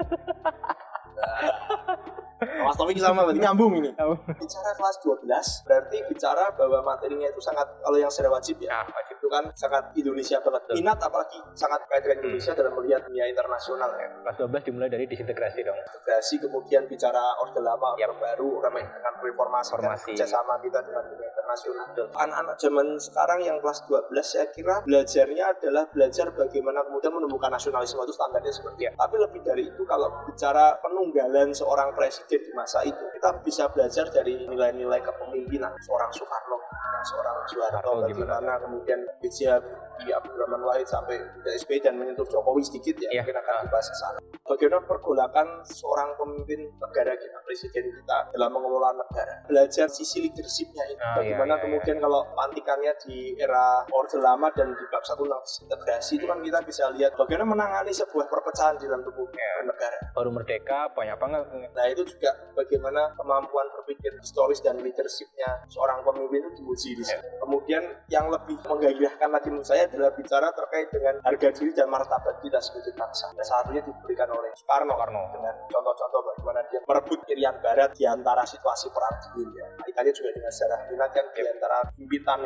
Nah, 2.38 2.64
Mas 2.64 2.76
Taufik 2.76 2.98
sama 2.98 3.24
berarti 3.24 3.40
nyambung 3.40 3.74
ini. 3.76 3.90
Bicara 4.30 4.72
kelas 4.72 4.96
12 5.02 5.26
berarti 5.64 5.98
bicara 6.06 6.46
bahwa 6.52 6.80
materinya 6.88 7.26
itu 7.26 7.40
sangat 7.40 7.66
kalau 7.78 7.96
yang 7.96 8.08
secara 8.08 8.30
wajib 8.32 8.58
ya 8.60 8.70
Nah, 8.72 8.86
wajib. 8.88 9.16
itu 9.18 9.28
kan 9.28 9.44
sangat 9.52 9.84
Indonesia 9.94 10.38
banget 10.40 10.62
minat 10.72 11.00
apalagi 11.00 11.42
sangat 11.52 11.82
kait 11.84 12.00
dengan 12.00 12.22
Indonesia 12.24 12.54
dalam 12.54 12.74
melihat 12.76 13.02
dunia 13.04 13.26
internasional 13.26 13.90
ya 13.92 14.08
Kelas 14.22 14.36
12 14.38 14.64
dimulai 14.64 14.88
dari 14.88 15.06
disintegrasi 15.06 15.60
dong. 15.62 15.74
integrasi 15.76 16.36
kemudian 16.40 16.86
bicara 16.86 17.18
orde 17.40 17.58
lama 17.58 17.88
orde 17.92 18.04
Yap. 18.04 18.14
baru 18.16 18.50
remeh 18.62 18.86
dengan 18.86 19.14
reformasi 19.18 19.70
dan 19.72 19.78
Reformasi. 19.80 20.06
kerjasama 20.08 20.54
kita 20.60 20.80
dengan 20.80 21.04
dunia 21.04 21.28
internasional 21.28 21.86
anak-anak 22.14 22.56
zaman 22.58 22.88
sekarang 22.98 23.40
yang 23.42 23.58
kelas 23.58 23.80
12 23.84 24.06
saya 24.22 24.46
kira 24.48 24.76
belajarnya 24.84 25.44
adalah 25.50 25.84
belajar 25.88 26.30
bagaimana 26.32 26.84
kemudian 26.84 27.10
menumbuhkan 27.12 27.50
nasionalisme 27.50 27.98
itu 28.00 28.14
standarnya 28.14 28.52
seperti 28.52 28.80
Ya. 28.80 28.90
itu 28.90 29.00
tapi 29.00 29.16
lebih 29.18 29.42
dari 29.42 29.64
itu 29.66 29.82
kalau 29.84 30.08
bicara 30.24 30.78
penunggalan 30.78 31.50
seorang 31.50 31.90
presiden 31.92 32.26
di 32.36 32.52
masa 32.52 32.84
itu. 32.84 33.00
Kita 33.16 33.40
bisa 33.40 33.72
belajar 33.72 34.12
dari 34.12 34.44
nilai-nilai 34.44 35.00
kepemimpinan 35.00 35.72
seorang 35.80 36.12
Soekarno 36.12 36.77
seorang 37.08 37.38
Soeharto 37.48 37.92
bagaimana 38.04 38.54
kemudian 38.60 39.00
B.J. 39.24 39.38
Habibie, 39.48 40.12
Abdurrahman 40.12 40.62
Wahid 40.68 40.88
sampai 40.88 41.16
ke 41.42 41.50
SBY 41.56 41.80
dan 41.80 41.96
menyentuh 41.96 42.28
Jokowi 42.28 42.62
sedikit 42.62 43.00
ya 43.00 43.10
Iya. 43.10 43.22
mungkin 43.24 43.40
akan 43.40 43.56
dibahas 43.66 43.88
sana 43.96 44.20
bagaimana 44.48 44.80
pergolakan 44.88 45.48
seorang 45.64 46.16
pemimpin 46.16 46.72
negara 46.80 47.14
kita, 47.14 47.38
presiden 47.44 47.92
kita 47.92 48.18
dalam 48.32 48.52
mengelola 48.56 48.96
negara. 48.96 49.44
Belajar 49.46 49.92
sisi 49.92 50.24
leadershipnya 50.24 50.84
itu. 50.88 51.00
Ah, 51.04 51.20
iya, 51.20 51.36
bagaimana 51.36 51.54
iya, 51.60 51.64
kemudian 51.68 51.98
kalau 52.00 52.24
pantikannya 52.32 52.94
di 53.04 53.36
era 53.36 53.84
Orde 53.92 54.18
Lama 54.18 54.48
dan 54.56 54.72
di 54.72 54.84
bab 54.88 55.04
satu 55.04 55.28
integrasi 55.28 56.18
itu 56.18 56.26
kan 56.26 56.40
kita 56.40 56.60
bisa 56.64 56.88
lihat 56.96 57.14
bagaimana 57.20 57.54
menangani 57.60 57.92
sebuah 57.92 58.32
perpecahan 58.32 58.80
di 58.80 58.88
dalam 58.88 59.04
tubuh 59.04 59.28
Iya. 59.28 59.68
negara. 59.68 60.00
Baru 60.16 60.32
merdeka 60.32 60.88
banyak 60.96 61.18
banget. 61.20 61.42
Nah 61.76 61.86
itu 61.92 62.02
juga 62.08 62.32
bagaimana 62.56 63.12
kemampuan 63.20 63.68
berpikir 63.76 64.16
historis 64.18 64.64
dan 64.64 64.80
leadershipnya 64.80 65.68
seorang 65.68 66.02
pemimpin 66.08 66.48
itu 66.48 66.64
diuji 66.64 66.97
di 66.98 67.04
sini. 67.06 67.37
Kemudian 67.48 67.80
yang 68.12 68.28
lebih 68.28 68.60
menggairahkan 68.60 69.30
lagi 69.32 69.48
menurut 69.48 69.64
saya 69.64 69.88
adalah 69.88 70.12
bicara 70.12 70.52
terkait 70.52 70.92
dengan 70.92 71.16
harga 71.24 71.48
diri 71.56 71.72
dan 71.72 71.88
martabat 71.88 72.44
kita 72.44 72.60
sebagai 72.60 72.92
bangsa. 72.92 73.32
Dan 73.32 73.40
satunya 73.42 73.80
diberikan 73.80 74.28
oleh 74.28 74.52
Soekarno, 74.52 74.92
Soekarno. 74.92 75.22
dengan 75.32 75.56
contoh-contoh 75.72 76.22
bagaimana 76.28 76.60
dia 76.68 76.84
merebut 76.84 77.20
Irian 77.32 77.56
Barat 77.64 77.96
di 77.96 78.04
antara 78.04 78.44
situasi 78.44 78.92
perang 78.92 79.16
dingin 79.32 79.48
ya. 79.56 79.64
Kaitannya 79.80 80.12
juga 80.12 80.30
dengan 80.36 80.52
sejarah 80.52 80.80
minat 80.92 81.10
kan 81.16 81.26
di 81.32 81.42
antara 81.48 81.78
pimpinan. 81.96 82.40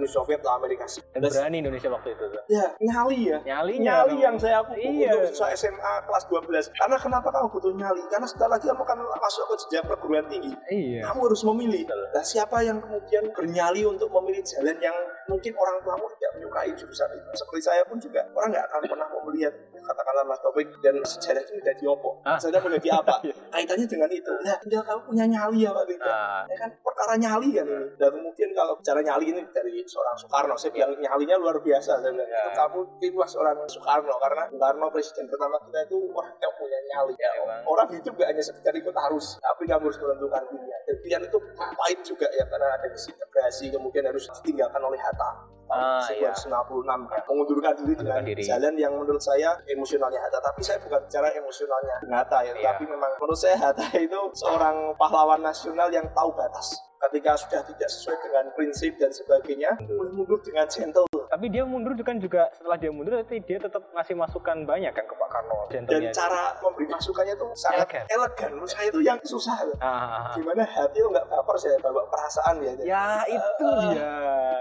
Uni 0.00 0.08
Soviet 0.08 0.40
ke 0.40 0.48
Amerika 0.48 0.84
Serikat. 0.88 1.20
Berani 1.20 1.56
Indonesia 1.60 1.88
waktu 1.92 2.08
itu 2.16 2.24
tuh. 2.24 2.42
Ya, 2.48 2.66
nyali 2.80 3.18
ya 3.26 3.38
Nyalinya. 3.44 3.92
nyali 4.00 4.14
dong. 4.14 4.24
yang 4.24 4.36
saya 4.40 4.56
aku 4.64 4.72
Iya. 4.72 5.12
untuk 5.28 5.48
SMA 5.52 5.92
kelas 6.06 6.24
12 6.24 6.64
karena 6.72 6.96
kenapa 6.96 7.28
kamu 7.28 7.46
butuh 7.50 7.72
nyali 7.74 8.00
karena 8.08 8.24
setelah 8.24 8.56
lagi 8.56 8.70
kamu 8.70 8.80
akan 8.80 8.96
masuk 9.20 9.44
ke 9.44 9.54
jenjang 9.60 9.84
perguruan 9.84 10.24
tinggi 10.26 10.52
Iya. 10.70 11.00
kamu 11.04 11.20
harus 11.26 11.42
memilih 11.44 11.82
nah 11.86 12.22
siapa 12.22 12.62
yang 12.62 12.78
kemudian 12.78 13.28
bernyali 13.34 13.82
untuk 13.82 14.08
memilih 14.08 14.45
jalan 14.46 14.76
yang 14.78 14.96
mungkin 15.26 15.52
orang 15.52 15.76
tuamu 15.80 16.06
tidak 16.14 16.30
menyukai 16.34 16.70
jurusan 16.72 17.08
itu. 17.12 17.28
Seperti 17.34 17.62
saya 17.62 17.82
pun 17.82 17.96
juga 17.96 18.22
orang 18.30 18.48
nggak 18.48 18.64
akan 18.64 18.80
pernah 18.86 19.06
mau 19.08 19.22
melihat 19.24 19.52
katakanlah 19.76 20.24
Mas 20.24 20.40
Taufik 20.40 20.66
dan 20.80 20.94
sejarah 21.00 21.40
itu 21.40 21.52
menjadi 21.54 21.84
apa 21.88 22.10
Ah. 22.24 22.36
sejarah 22.36 22.62
menjadi 22.64 22.90
apa 22.96 23.14
Iya. 23.26 23.34
kaitannya 23.50 23.86
dengan 23.86 24.10
itu. 24.10 24.32
Nah 24.40 24.56
tinggal 24.60 24.82
kamu 24.84 25.00
punya 25.04 25.24
nyali 25.26 25.58
ya 25.60 25.70
Pak 25.70 25.84
Beda 25.84 26.06
Ah, 26.06 26.42
ya 26.44 26.56
kan 26.56 26.70
perkara 26.76 27.14
nyali 27.16 27.48
kan 27.52 27.66
ini. 27.66 27.86
Dan 27.94 28.10
kemudian 28.12 28.50
kalau 28.52 28.72
bicara 28.74 29.00
nyali 29.00 29.26
ini 29.28 29.42
dari 29.48 29.72
seorang 29.82 30.14
Soekarno 30.16 30.54
saya 30.54 30.70
bilang 30.70 30.90
nyalinya 30.96 31.36
luar 31.36 31.56
biasa 31.58 31.98
saya 31.98 32.10
bilang 32.10 32.26
Ya. 32.26 32.38
itu 32.40 32.50
kamu 32.52 32.78
itulah 33.00 33.28
seorang 33.28 33.56
Soekarno 33.66 34.14
karena 34.16 34.42
Soekarno 34.48 34.86
presiden 34.88 35.24
pertama 35.26 35.56
kita 35.60 35.78
itu 35.84 35.98
wah 36.10 36.28
yang 36.36 36.52
punya 36.52 36.78
nyali. 36.86 37.14
Ya 37.16 37.30
Emang. 37.36 37.62
orang 37.66 37.88
hidup 37.90 38.12
gak 38.14 38.28
hanya 38.28 38.42
sekedar 38.42 38.72
ikut 38.72 38.92
arus 38.92 39.38
tapi 39.38 39.64
kamu 39.64 39.84
harus 39.84 39.98
menentukan 39.98 40.42
pilihan 40.46 40.80
dan 40.82 40.96
pilihan 40.98 41.22
itu 41.24 41.38
pahit 41.56 42.00
juga 42.02 42.26
ya 42.28 42.44
karena 42.44 42.68
ada 42.72 42.86
disintegrasi 42.86 43.64
kemudian 43.68 44.04
harus 44.04 44.26
ditinggalkan 44.38 44.80
oleh 44.80 44.98
Hatta 44.98 45.30
Ah, 45.66 45.98
iya. 46.14 46.30
1996 46.30 47.10
kan 47.10 47.20
mengundurkan 47.26 47.74
diri 47.74 47.98
dengan 47.98 48.22
diri. 48.22 48.38
jalan 48.38 48.78
yang 48.78 48.94
menurut 48.94 49.18
saya 49.18 49.50
emosionalnya 49.66 50.22
Hatta 50.22 50.38
tapi 50.40 50.62
saya 50.62 50.78
bukan 50.78 51.02
bicara 51.02 51.26
emosionalnya 51.34 51.96
Hatta 52.06 52.38
ya 52.40 52.54
Iya. 52.54 52.70
tapi 52.70 52.86
memang 52.86 53.10
menurut 53.18 53.34
saya 53.34 53.58
Hatta 53.58 53.82
itu 53.98 54.20
seorang 54.32 54.94
pahlawan 54.94 55.42
nasional 55.42 55.90
yang 55.90 56.06
tahu 56.14 56.30
batas 56.32 56.70
ketika 57.02 57.34
sudah 57.34 57.60
tidak 57.66 57.88
sesuai 57.88 58.14
dengan 58.22 58.44
prinsip 58.54 58.94
dan 58.94 59.10
sebagainya 59.10 59.74
boleh 59.90 60.14
mundur 60.14 60.38
dengan 60.38 60.64
gentle 60.64 61.02
Tapi 61.36 61.52
dia 61.52 61.62
mundur 61.62 61.92
kan 61.98 62.16
juga 62.16 62.48
setelah 62.50 62.80
dia 62.80 62.88
mundur 62.88 63.12
tapi 63.14 63.44
dia 63.44 63.60
tetap 63.60 63.84
ngasih 63.92 64.16
masukan 64.16 64.64
banyak 64.64 64.88
kan 64.88 65.04
ke 65.04 65.14
Pak 65.14 65.28
Karno. 65.28 65.68
dan 65.68 65.84
cara 66.10 66.56
memberi 66.58 66.88
masukannya 66.88 67.34
itu 67.34 67.44
sangat 67.52 67.84
Elegan. 67.84 68.04
elegan 68.08 68.50
menurut 68.54 68.70
saya 68.70 68.86
itu 68.86 69.00
yang 69.02 69.18
susah 69.20 69.52
Ah, 69.76 69.84
ah, 69.84 70.00
ah. 70.22 70.24
gimana 70.32 70.64
hati 70.64 70.96
itu 70.96 71.04
nggak 71.06 71.26
baper 71.26 71.56
saya 71.58 71.76
bawa 71.78 72.08
perasaan 72.08 72.54
ya 72.58 72.72
Ya 72.80 73.04
itu 73.26 73.66
dia. 73.84 74.16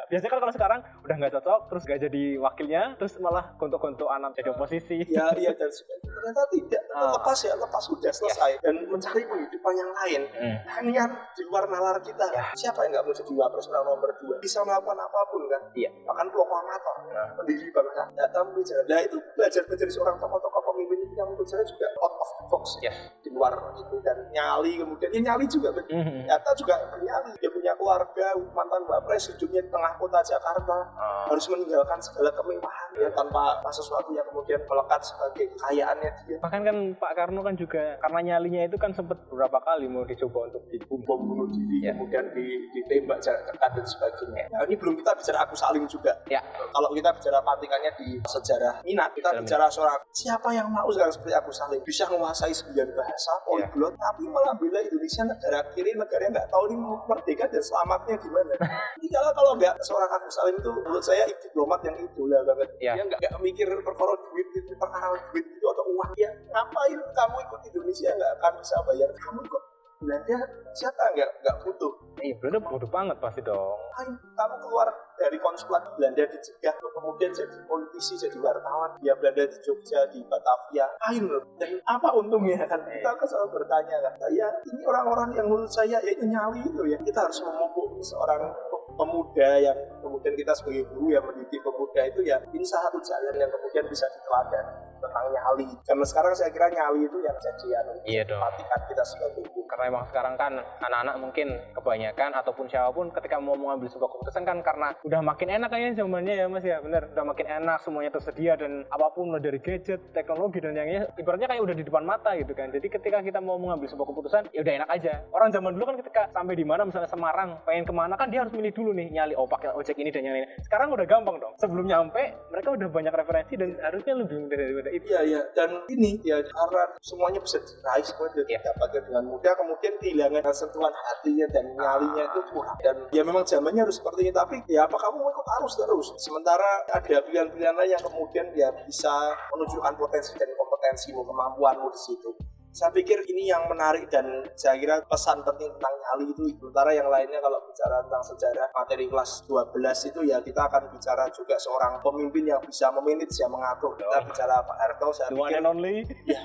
Biasanya 0.06 0.30
kan 0.30 0.40
kalau 0.40 0.54
sekarang 0.54 0.80
udah 1.00 1.16
nggak 1.16 1.34
cocok, 1.34 1.60
terus 1.66 1.84
nggak 1.86 2.00
jadi 2.04 2.24
wakilnya, 2.38 2.84
terus 2.96 3.14
malah 3.18 3.56
gontok-gontok 3.56 4.10
anak 4.10 4.36
jadi 4.36 4.52
oposisi. 4.52 5.00
ya 5.08 5.32
iya 5.34 5.56
dan 5.56 5.72
ternyata 5.72 6.44
tidak 6.50 6.82
Ah. 6.92 7.12
lepas 7.14 7.38
ya 7.40 7.54
lepas 7.56 7.84
sudah 7.84 8.10
selesai 8.10 8.52
dan 8.60 8.76
mencari 8.86 9.24
penghidupan 9.24 9.74
yang 9.74 9.92
lain 9.94 10.22
Hmm. 10.28 10.56
nah, 10.62 10.76
ini 10.82 10.92
kan 10.94 11.08
di 11.32 11.44
luar 11.46 11.64
nalar 11.66 12.00
kita 12.00 12.26
siapa 12.54 12.84
yang 12.84 12.92
nggak 12.92 13.04
mau 13.04 13.14
jadi 13.14 13.32
wapres 13.34 13.68
orang 13.68 13.86
nomor 13.86 14.10
dua 14.18 14.36
bisa 14.38 14.60
melakukan 14.60 14.98
apa 14.98 15.20
pun 15.28 15.42
kan 15.46 15.62
Iya. 15.72 15.90
bahkan 16.04 16.28
proklamator 16.66 16.96
Nah. 17.06 17.30
pendiri 17.38 17.70
bangsa 17.70 18.04
datang 18.12 18.46
bicara 18.52 18.82
nah 18.86 19.00
itu 19.00 19.18
belajar 19.32 19.62
belajar 19.64 19.88
seorang 19.88 20.18
tokoh-tokoh 20.18 20.62
pemimpin 20.66 21.00
yang 21.16 21.30
menurut 21.30 21.46
saya 21.46 21.64
juga 21.64 21.86
out 21.96 22.12
of 22.14 22.30
the 22.34 22.46
box 22.50 22.66
Yes. 22.82 22.98
di 23.22 23.30
luar 23.30 23.54
itu 23.74 23.96
dan 24.02 24.18
nyali 24.30 24.76
kemudian 24.76 25.10
ya 25.12 25.22
nyali 25.24 25.46
juga 25.46 25.70
betul 25.72 25.96
Mhm. 25.96 26.26
Nyata 26.26 26.52
juga 26.56 26.76
bernyali 26.90 27.32
dia 27.38 27.50
punya 27.50 27.72
keluarga 27.74 28.26
mantan 28.52 28.84
wapres 28.84 29.30
hidupnya 29.30 29.62
di 29.62 29.70
tengah 29.70 29.94
kota 29.96 30.20
Jakarta 30.22 30.78
Ah. 30.92 31.24
harus 31.30 31.46
meninggalkan 31.48 32.00
segala 32.02 32.34
kemewahan 32.34 32.90
ya 32.96 33.10
tanpa 33.12 33.44
sesuatu 33.70 34.12
yang 34.12 34.26
kemudian 34.26 34.60
melekat 34.62 35.02
sebagai 35.02 35.46
kekayaannya 35.54 36.12
dia 36.26 36.38
Bahkan 36.42 36.62
kan 36.64 36.78
Pak 36.96 37.12
Karno 37.16 37.42
kan 37.42 37.56
juga 37.56 37.96
karena 37.98 38.20
nyalinya 38.26 38.62
itu 38.66 38.76
kan 38.76 38.92
sempat 38.92 39.22
beberapa 39.26 39.62
kali 39.62 39.86
mau 39.86 40.04
dicoba 40.04 40.50
untuk 40.50 40.64
dibom. 40.68 40.98
bom 41.06 41.22
bunuh 41.22 41.48
diri 41.48 41.80
Ya. 41.82 41.94
kemudian 41.94 42.26
di- 42.34 42.66
ditembak 42.74 43.22
jarak 43.22 43.46
dekat 43.46 43.72
dan 43.72 43.86
sebagainya 43.86 44.44
nah, 44.50 44.64
ini 44.64 44.74
belum 44.74 44.98
kita 44.98 45.12
bicara 45.14 45.40
aku 45.44 45.54
saling 45.54 45.86
juga 45.86 46.12
Ya. 46.26 46.42
Kalau 46.72 46.90
kita 46.94 47.10
bicara 47.16 47.40
patikannya 47.44 47.92
di 48.00 48.08
sejarah 48.24 48.74
minat 48.84 49.12
kita 49.14 49.30
Sejarah 49.32 49.44
bicara 49.44 49.66
seorang 49.70 50.00
siapa 50.12 50.50
yang 50.56 50.68
mau 50.72 50.88
sekarang 50.92 51.14
seperti 51.14 51.34
aku 51.36 51.52
saling 51.52 51.82
bisa 51.84 52.04
menguasai 52.08 52.54
sembilan 52.54 52.90
bahasa 52.96 53.32
polyglot 53.46 53.94
tapi 53.96 54.24
malah 54.30 54.56
bela 54.58 54.80
Indonesia 54.80 55.24
negara 55.28 55.60
kiri 55.76 55.92
negara 55.98 56.22
yang 56.28 56.34
nggak 56.36 56.50
tahu 56.50 56.64
ini 56.72 56.76
merdeka 57.06 57.46
dan 57.50 57.62
selamatnya 57.64 58.16
gimana. 58.20 58.54
Ini 59.02 59.08
kalau 59.12 59.32
kalau 59.36 59.52
nggak 59.60 59.76
seorang 59.84 60.12
aku 60.12 60.28
saling 60.32 60.56
itu 60.58 60.70
menurut 60.72 61.04
saya 61.04 61.24
diplomat 61.28 61.80
yang 61.86 61.96
idola 62.00 62.40
banget. 62.48 62.70
Ya. 62.82 62.94
dia 62.98 63.04
nggak 63.06 63.20
nggak 63.22 63.42
mikir 63.44 63.68
perkara 63.84 64.14
duit 64.18 64.48
itu 64.56 64.72
perkara 64.76 65.16
duit 65.32 65.46
itu 65.46 65.66
atau 65.66 65.86
uang. 65.94 66.12
Ya 66.18 66.32
ngapain 66.52 67.00
kamu 67.00 67.36
ikut 67.46 67.62
Indonesia 67.70 68.10
nggak 68.16 68.32
akan 68.42 68.54
bisa 68.62 68.76
bayar? 68.88 69.10
Kamu 69.14 69.40
ikut 69.46 69.64
Belanda 70.06 70.38
siapa 70.78 71.04
nggak 71.18 71.30
nggak 71.42 71.58
butuh? 71.66 71.94
Iya, 72.22 72.38
bener 72.40 72.62
bodoh 72.62 72.88
banget 72.88 73.18
pasti 73.18 73.42
dong. 73.42 73.76
ngapain 73.92 74.12
kamu 74.38 74.56
keluar 74.62 74.88
dari 75.18 75.38
konsulat 75.42 75.84
Belanda 75.98 76.24
dicegah 76.30 76.74
untuk 76.78 76.94
kemudian 76.96 77.32
jadi 77.34 77.58
politisi 77.66 78.14
jadi 78.16 78.38
wartawan. 78.38 78.96
Dia 79.02 79.18
Belanda 79.18 79.44
di 79.50 79.58
Jogja 79.66 80.06
di 80.14 80.22
Batavia. 80.30 80.86
Ngapain 80.86 81.24
loh. 81.26 81.44
Dan 81.58 81.70
apa 81.90 82.10
untungnya? 82.14 82.62
Kan 82.70 82.86
kita 82.86 83.10
kan 83.18 83.28
selalu 83.28 83.50
bertanya 83.58 83.98
kan. 84.06 84.14
Saya 84.22 84.48
ini 84.70 84.82
orang-orang 84.86 85.30
yang 85.34 85.48
menurut 85.50 85.72
saya 85.74 85.98
ya 85.98 86.12
itu 86.14 86.26
nyali 86.30 86.62
itu 86.62 86.84
ya. 86.86 86.98
Kita 87.02 87.26
harus 87.26 87.42
memupuk 87.42 88.00
seorang 88.06 88.54
pemuda 88.96 89.50
yang 89.60 89.78
kemudian 90.00 90.34
kita 90.40 90.56
sebagai 90.56 90.88
guru 90.96 91.12
yang 91.12 91.24
mendidik 91.28 91.60
pemuda 91.60 92.02
itu 92.08 92.24
ya 92.24 92.40
ini 92.56 92.64
satu 92.64 92.96
jalan 93.04 93.36
yang 93.36 93.52
kemudian 93.52 93.84
bisa 93.92 94.08
diteladani 94.08 94.85
tentang 95.00 95.26
nyali. 95.30 95.68
Karena 95.86 96.06
sekarang 96.06 96.34
saya 96.34 96.50
kira 96.50 96.68
nyali 96.72 97.06
itu 97.06 97.18
yang 97.22 97.38
jadi 97.38 97.68
anu 97.84 97.92
Iya 98.06 98.24
dong. 98.26 98.40
patikan 98.42 98.82
kita 98.90 99.04
sebagai 99.06 99.44
guru. 99.46 99.62
Karena 99.66 99.84
emang 99.90 100.04
sekarang 100.10 100.34
kan 100.36 100.54
anak-anak 100.82 101.16
mungkin 101.20 101.48
kebanyakan 101.74 102.32
ataupun 102.38 102.66
siapa 102.70 102.90
pun 102.94 103.10
ketika 103.12 103.38
mau 103.38 103.58
mengambil 103.58 103.90
sebuah 103.92 104.10
keputusan 104.10 104.44
kan 104.46 104.58
karena 104.62 104.94
udah 105.04 105.22
makin 105.22 105.48
enak 105.52 105.70
kayaknya 105.70 105.94
zamannya 106.02 106.34
ya 106.38 106.46
mas 106.50 106.66
ya. 106.66 106.78
Bener 106.82 107.10
udah 107.12 107.26
makin 107.26 107.48
enak 107.50 107.78
semuanya 107.82 108.12
tersedia 108.14 108.54
dan 108.56 108.86
apa 108.90 109.12
pun 109.14 109.30
mulai 109.34 109.42
dari 109.44 109.60
gadget 109.60 110.02
teknologi 110.14 110.62
dan 110.62 110.78
yang 110.78 110.88
lainnya 110.88 111.04
ibaratnya 111.18 111.48
kayak 111.50 111.64
udah 111.66 111.76
di 111.76 111.84
depan 111.84 112.04
mata 112.06 112.32
gitu 112.38 112.54
kan. 112.56 112.70
Jadi 112.72 112.88
ketika 112.88 113.20
kita 113.20 113.40
mau 113.42 113.58
mengambil 113.60 113.90
sebuah 113.90 114.08
keputusan 114.08 114.42
ya 114.54 114.62
udah 114.62 114.74
enak 114.84 114.90
aja. 114.90 115.14
Orang 115.34 115.50
zaman 115.52 115.76
dulu 115.76 115.84
kan 115.92 115.98
ketika 116.00 116.22
sampai 116.32 116.56
di 116.56 116.66
mana 116.66 116.88
misalnya 116.88 117.10
Semarang 117.10 117.60
pengen 117.66 117.86
ke 117.86 117.94
mana 117.94 118.14
kan 118.16 118.28
dia 118.30 118.42
harus 118.42 118.54
milih 118.54 118.72
dulu 118.72 118.92
nih 118.96 119.08
nyali 119.12 119.34
oh 119.36 119.48
pakai 119.48 119.74
ojek 119.76 119.98
ini 120.00 120.10
dan 120.14 120.24
yang 120.26 120.36
lain 120.36 120.48
sekarang 120.64 120.94
udah 120.94 121.06
gampang 121.06 121.38
dong. 121.42 121.54
Sebelum 121.60 121.86
nyampe 121.86 122.22
mereka 122.52 122.70
udah 122.72 122.88
banyak 122.90 123.14
referensi 123.14 123.54
dan 123.60 123.76
harusnya 123.82 124.14
lebih 124.18 124.38
mudah 124.46 124.85
daripada 124.86 125.02
itu 125.02 125.06
Iya 125.16 125.22
iya. 125.26 125.42
Dan 125.54 125.70
ini 125.90 126.20
ya 126.26 126.38
karena 126.42 126.84
semuanya 127.02 127.40
bisa 127.42 127.58
diraih 127.62 128.06
semua 128.06 128.28
bisa 128.30 128.44
Iya. 128.46 128.58
didapatkan 128.62 129.02
dengan 129.10 129.24
mudah. 129.26 129.54
Kemudian 129.58 129.94
kehilangan 130.02 130.54
sentuhan 130.54 130.94
hatinya 130.94 131.46
dan 131.54 131.66
nyalinya 131.78 132.24
itu 132.30 132.42
kurang. 132.54 132.78
Dan 132.82 132.96
ya 133.14 133.22
memang 133.26 133.46
zamannya 133.46 133.86
harus 133.86 133.98
seperti 134.02 134.30
ini. 134.30 134.34
Tapi 134.34 134.62
ya 134.70 134.86
apa 134.86 134.98
kamu 134.98 135.16
mau 135.22 135.30
ikut 135.32 135.48
arus 135.62 135.74
terus? 135.78 136.08
Sementara 136.22 136.86
ada 136.90 137.18
pilihan-pilihan 137.22 137.76
lain 137.78 137.92
yang 137.96 138.04
kemudian 138.04 138.46
ya 138.58 138.70
bisa 138.86 139.14
menunjukkan 139.54 139.94
potensi 139.98 140.34
dan 140.38 140.50
kompetensimu 140.58 141.22
kemampuanmu 141.26 141.88
di 141.94 142.00
situ 142.02 142.30
Saya 142.76 142.92
pikir 142.92 143.24
ini 143.26 143.48
yang 143.48 143.64
menarik 143.66 144.12
dan 144.12 144.28
saya 144.52 144.76
kira 144.76 145.00
pesan 145.02 145.40
penting 145.42 145.72
tentang 145.72 145.96
nyali 145.96 146.28
itu. 146.28 146.44
Sementara 146.54 146.92
yang 146.92 147.08
lainnya 147.08 147.40
kalau 147.40 147.64
bicara 147.64 148.04
tentang 148.04 148.20
sejarah 148.22 148.68
materi 148.70 149.08
kelas 149.08 149.48
12 149.48 149.72
itu 150.06 150.20
ya 150.28 150.44
kita 150.44 150.60
akan 150.62 150.92
bicara 150.92 151.24
juga 151.32 151.56
seorang 151.56 152.04
pemimpin 152.04 152.44
yang 152.44 152.60
bisa 152.60 152.92
memanage 152.92 153.32
yang 153.40 153.48
mengatur. 153.48 153.96
Kita 153.96 154.20
bicara 154.22 154.60
Pak 154.60 154.76
Harto, 154.76 155.08
saya 155.10 155.32
The 155.32 155.40
one 155.40 155.48
pikir 155.48 155.58
and 155.58 155.68
only. 155.72 155.96
ya, 156.28 156.42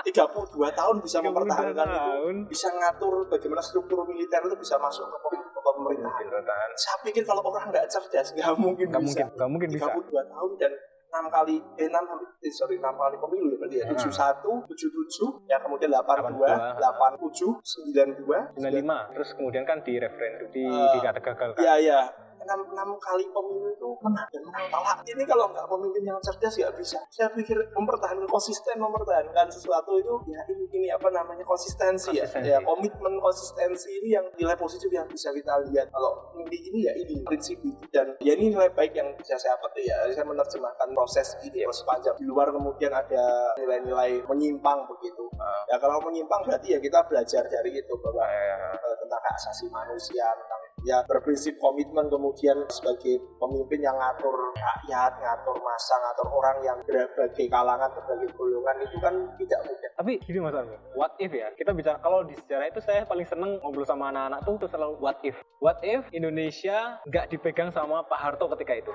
32 0.00 0.72
tahun 0.72 0.94
bisa 0.98 1.16
32 1.20 1.28
mempertahankan 1.28 1.76
itu. 1.84 1.98
tahun. 2.00 2.34
Bisa 2.48 2.68
ngatur 2.72 3.14
bagaimana 3.28 3.60
struktur 3.60 3.98
militer 4.08 4.40
itu 4.40 4.56
bisa 4.56 4.80
masuk 4.80 5.04
ke 5.04 5.18
pem- 5.20 5.52
ke 5.52 5.60
pemerintahan. 5.60 6.16
Pemerintahan. 6.24 6.70
Saya 6.74 6.96
pikir 7.04 7.22
kalau 7.22 7.44
orang 7.44 7.68
nggak 7.68 7.84
cerdas 7.86 8.32
nggak 8.32 8.56
mungkin 8.56 8.88
Nggak 8.88 9.02
bisa. 9.04 9.20
mungkin, 9.20 9.26
nggak 9.36 9.50
mungkin 9.52 9.68
bisa. 9.68 9.84
32 9.92 10.32
tahun 10.32 10.50
dan 10.56 10.72
enam 11.14 11.30
kali 11.30 11.56
eh 11.78 11.86
enam 11.86 12.04
eh, 12.42 12.50
sorry 12.50 12.74
enam 12.74 12.98
kali 12.98 13.14
pemilu 13.22 13.54
ya 13.54 13.56
berarti 13.62 13.76
ya. 13.78 13.84
Hmm. 13.86 13.92
tujuh 13.94 14.10
satu 14.10 14.50
tujuh 14.66 14.90
tujuh 14.90 15.30
ya 15.46 15.62
kemudian 15.62 15.94
delapan 15.94 16.26
dua 16.34 16.74
82, 16.74 16.78
delapan 16.82 17.10
tujuh 17.22 17.52
sembilan 17.62 18.08
dua. 18.18 18.38
95 18.58 19.14
terus 19.14 19.28
kemudian 19.38 19.62
kan 19.62 19.78
di 19.86 19.94
referendum 20.02 20.48
di 20.50 20.64
Eh, 20.66 20.90
dikatakan 20.98 21.54
ya 21.62 21.74
ya 21.78 22.00
enam 22.44 22.60
enam 22.70 22.88
kali 23.00 23.24
pemilu 23.32 23.68
itu 23.72 23.88
menang 24.04 24.28
dan 24.30 24.42
menang 24.44 24.66
talak 24.68 24.98
ini 25.08 25.22
kalau 25.24 25.48
nggak 25.50 25.66
pemimpin 25.66 26.04
yang 26.04 26.18
cerdas 26.20 26.54
nggak 26.54 26.74
bisa. 26.78 26.98
Saya 27.10 27.28
pikir 27.32 27.56
mempertahankan 27.72 28.28
konsisten 28.28 28.76
mempertahankan 28.78 29.46
sesuatu 29.48 29.96
itu 29.96 30.14
ya 30.30 30.40
ini, 30.52 30.64
ini 30.70 30.88
apa 30.92 31.08
namanya 31.10 31.42
konsistensi, 31.42 32.12
Konsistensi. 32.12 32.48
ya 32.48 32.60
ya 32.60 32.64
komitmen 32.64 33.14
konsistensi 33.18 33.88
ini 34.02 34.08
yang 34.16 34.26
nilai 34.36 34.56
positif 34.58 34.88
yang 34.92 35.08
bisa 35.08 35.32
kita 35.32 35.52
lihat. 35.70 35.88
Kalau 35.90 36.32
mimpi 36.36 36.60
ini 36.70 36.86
ya 36.86 36.92
ini 36.94 37.24
prinsip 37.24 37.58
itu. 37.64 37.80
Dan 37.90 38.14
ya 38.20 38.32
ini 38.36 38.52
nilai 38.52 38.70
baik 38.72 38.92
yang 38.94 39.08
bisa 39.16 39.34
saya 39.40 39.56
petik 39.58 39.88
ya 39.88 39.96
saya 40.12 40.26
menerjemahkan 40.26 40.88
proses 40.92 41.34
ini 41.42 41.64
ya 41.64 41.68
sepanjang. 41.72 42.14
Di 42.20 42.26
luar 42.28 42.52
kemudian 42.52 42.92
ada 42.92 43.54
nilai-nilai 43.58 44.22
menyimpang 44.28 44.84
begitu. 44.90 45.24
Ya 45.70 45.76
kalau 45.80 45.98
menyimpang 46.04 46.44
berarti 46.46 46.76
ya 46.76 46.78
kita 46.78 47.00
belajar 47.08 47.42
dari 47.48 47.70
itu 47.74 47.94
bahwa 48.00 48.24
eh, 48.28 48.94
tentang 49.00 49.20
hak 49.20 49.34
asasi 49.36 49.66
manusia 49.68 50.24
tentang 50.36 50.60
ya 50.84 51.00
berprinsip 51.08 51.56
komitmen 51.56 52.12
kemudian 52.12 52.60
sebagai 52.68 53.16
pemimpin 53.40 53.80
yang 53.80 53.96
ngatur 53.96 54.36
rakyat 54.52 55.16
ngatur 55.16 55.56
masa 55.64 55.96
ngatur 55.96 56.28
orang 56.28 56.56
yang 56.60 56.78
berbagai 56.84 57.46
kalangan 57.48 57.88
berbagai 57.96 58.28
golongan 58.36 58.76
itu 58.84 58.96
kan 59.00 59.14
tidak 59.40 59.60
mudah. 59.64 59.90
Tapi 59.96 60.12
gini 60.20 60.38
mas 60.44 60.52
Armi 60.52 60.76
what 60.92 61.16
if 61.16 61.32
ya? 61.32 61.48
Kita 61.56 61.72
bicara 61.72 61.96
kalau 62.04 62.20
di 62.22 62.36
sejarah 62.36 62.68
itu 62.68 62.84
saya 62.84 63.08
paling 63.08 63.24
seneng 63.24 63.56
ngobrol 63.64 63.88
sama 63.88 64.12
anak-anak 64.12 64.44
tuh 64.44 64.60
tuh 64.60 64.68
selalu 64.68 65.00
what 65.00 65.16
if. 65.24 65.36
What 65.64 65.80
if 65.80 66.04
Indonesia 66.12 67.00
nggak 67.08 67.32
dipegang 67.32 67.72
sama 67.72 68.04
Pak 68.04 68.20
Harto 68.20 68.44
ketika 68.52 68.76
itu? 68.76 68.92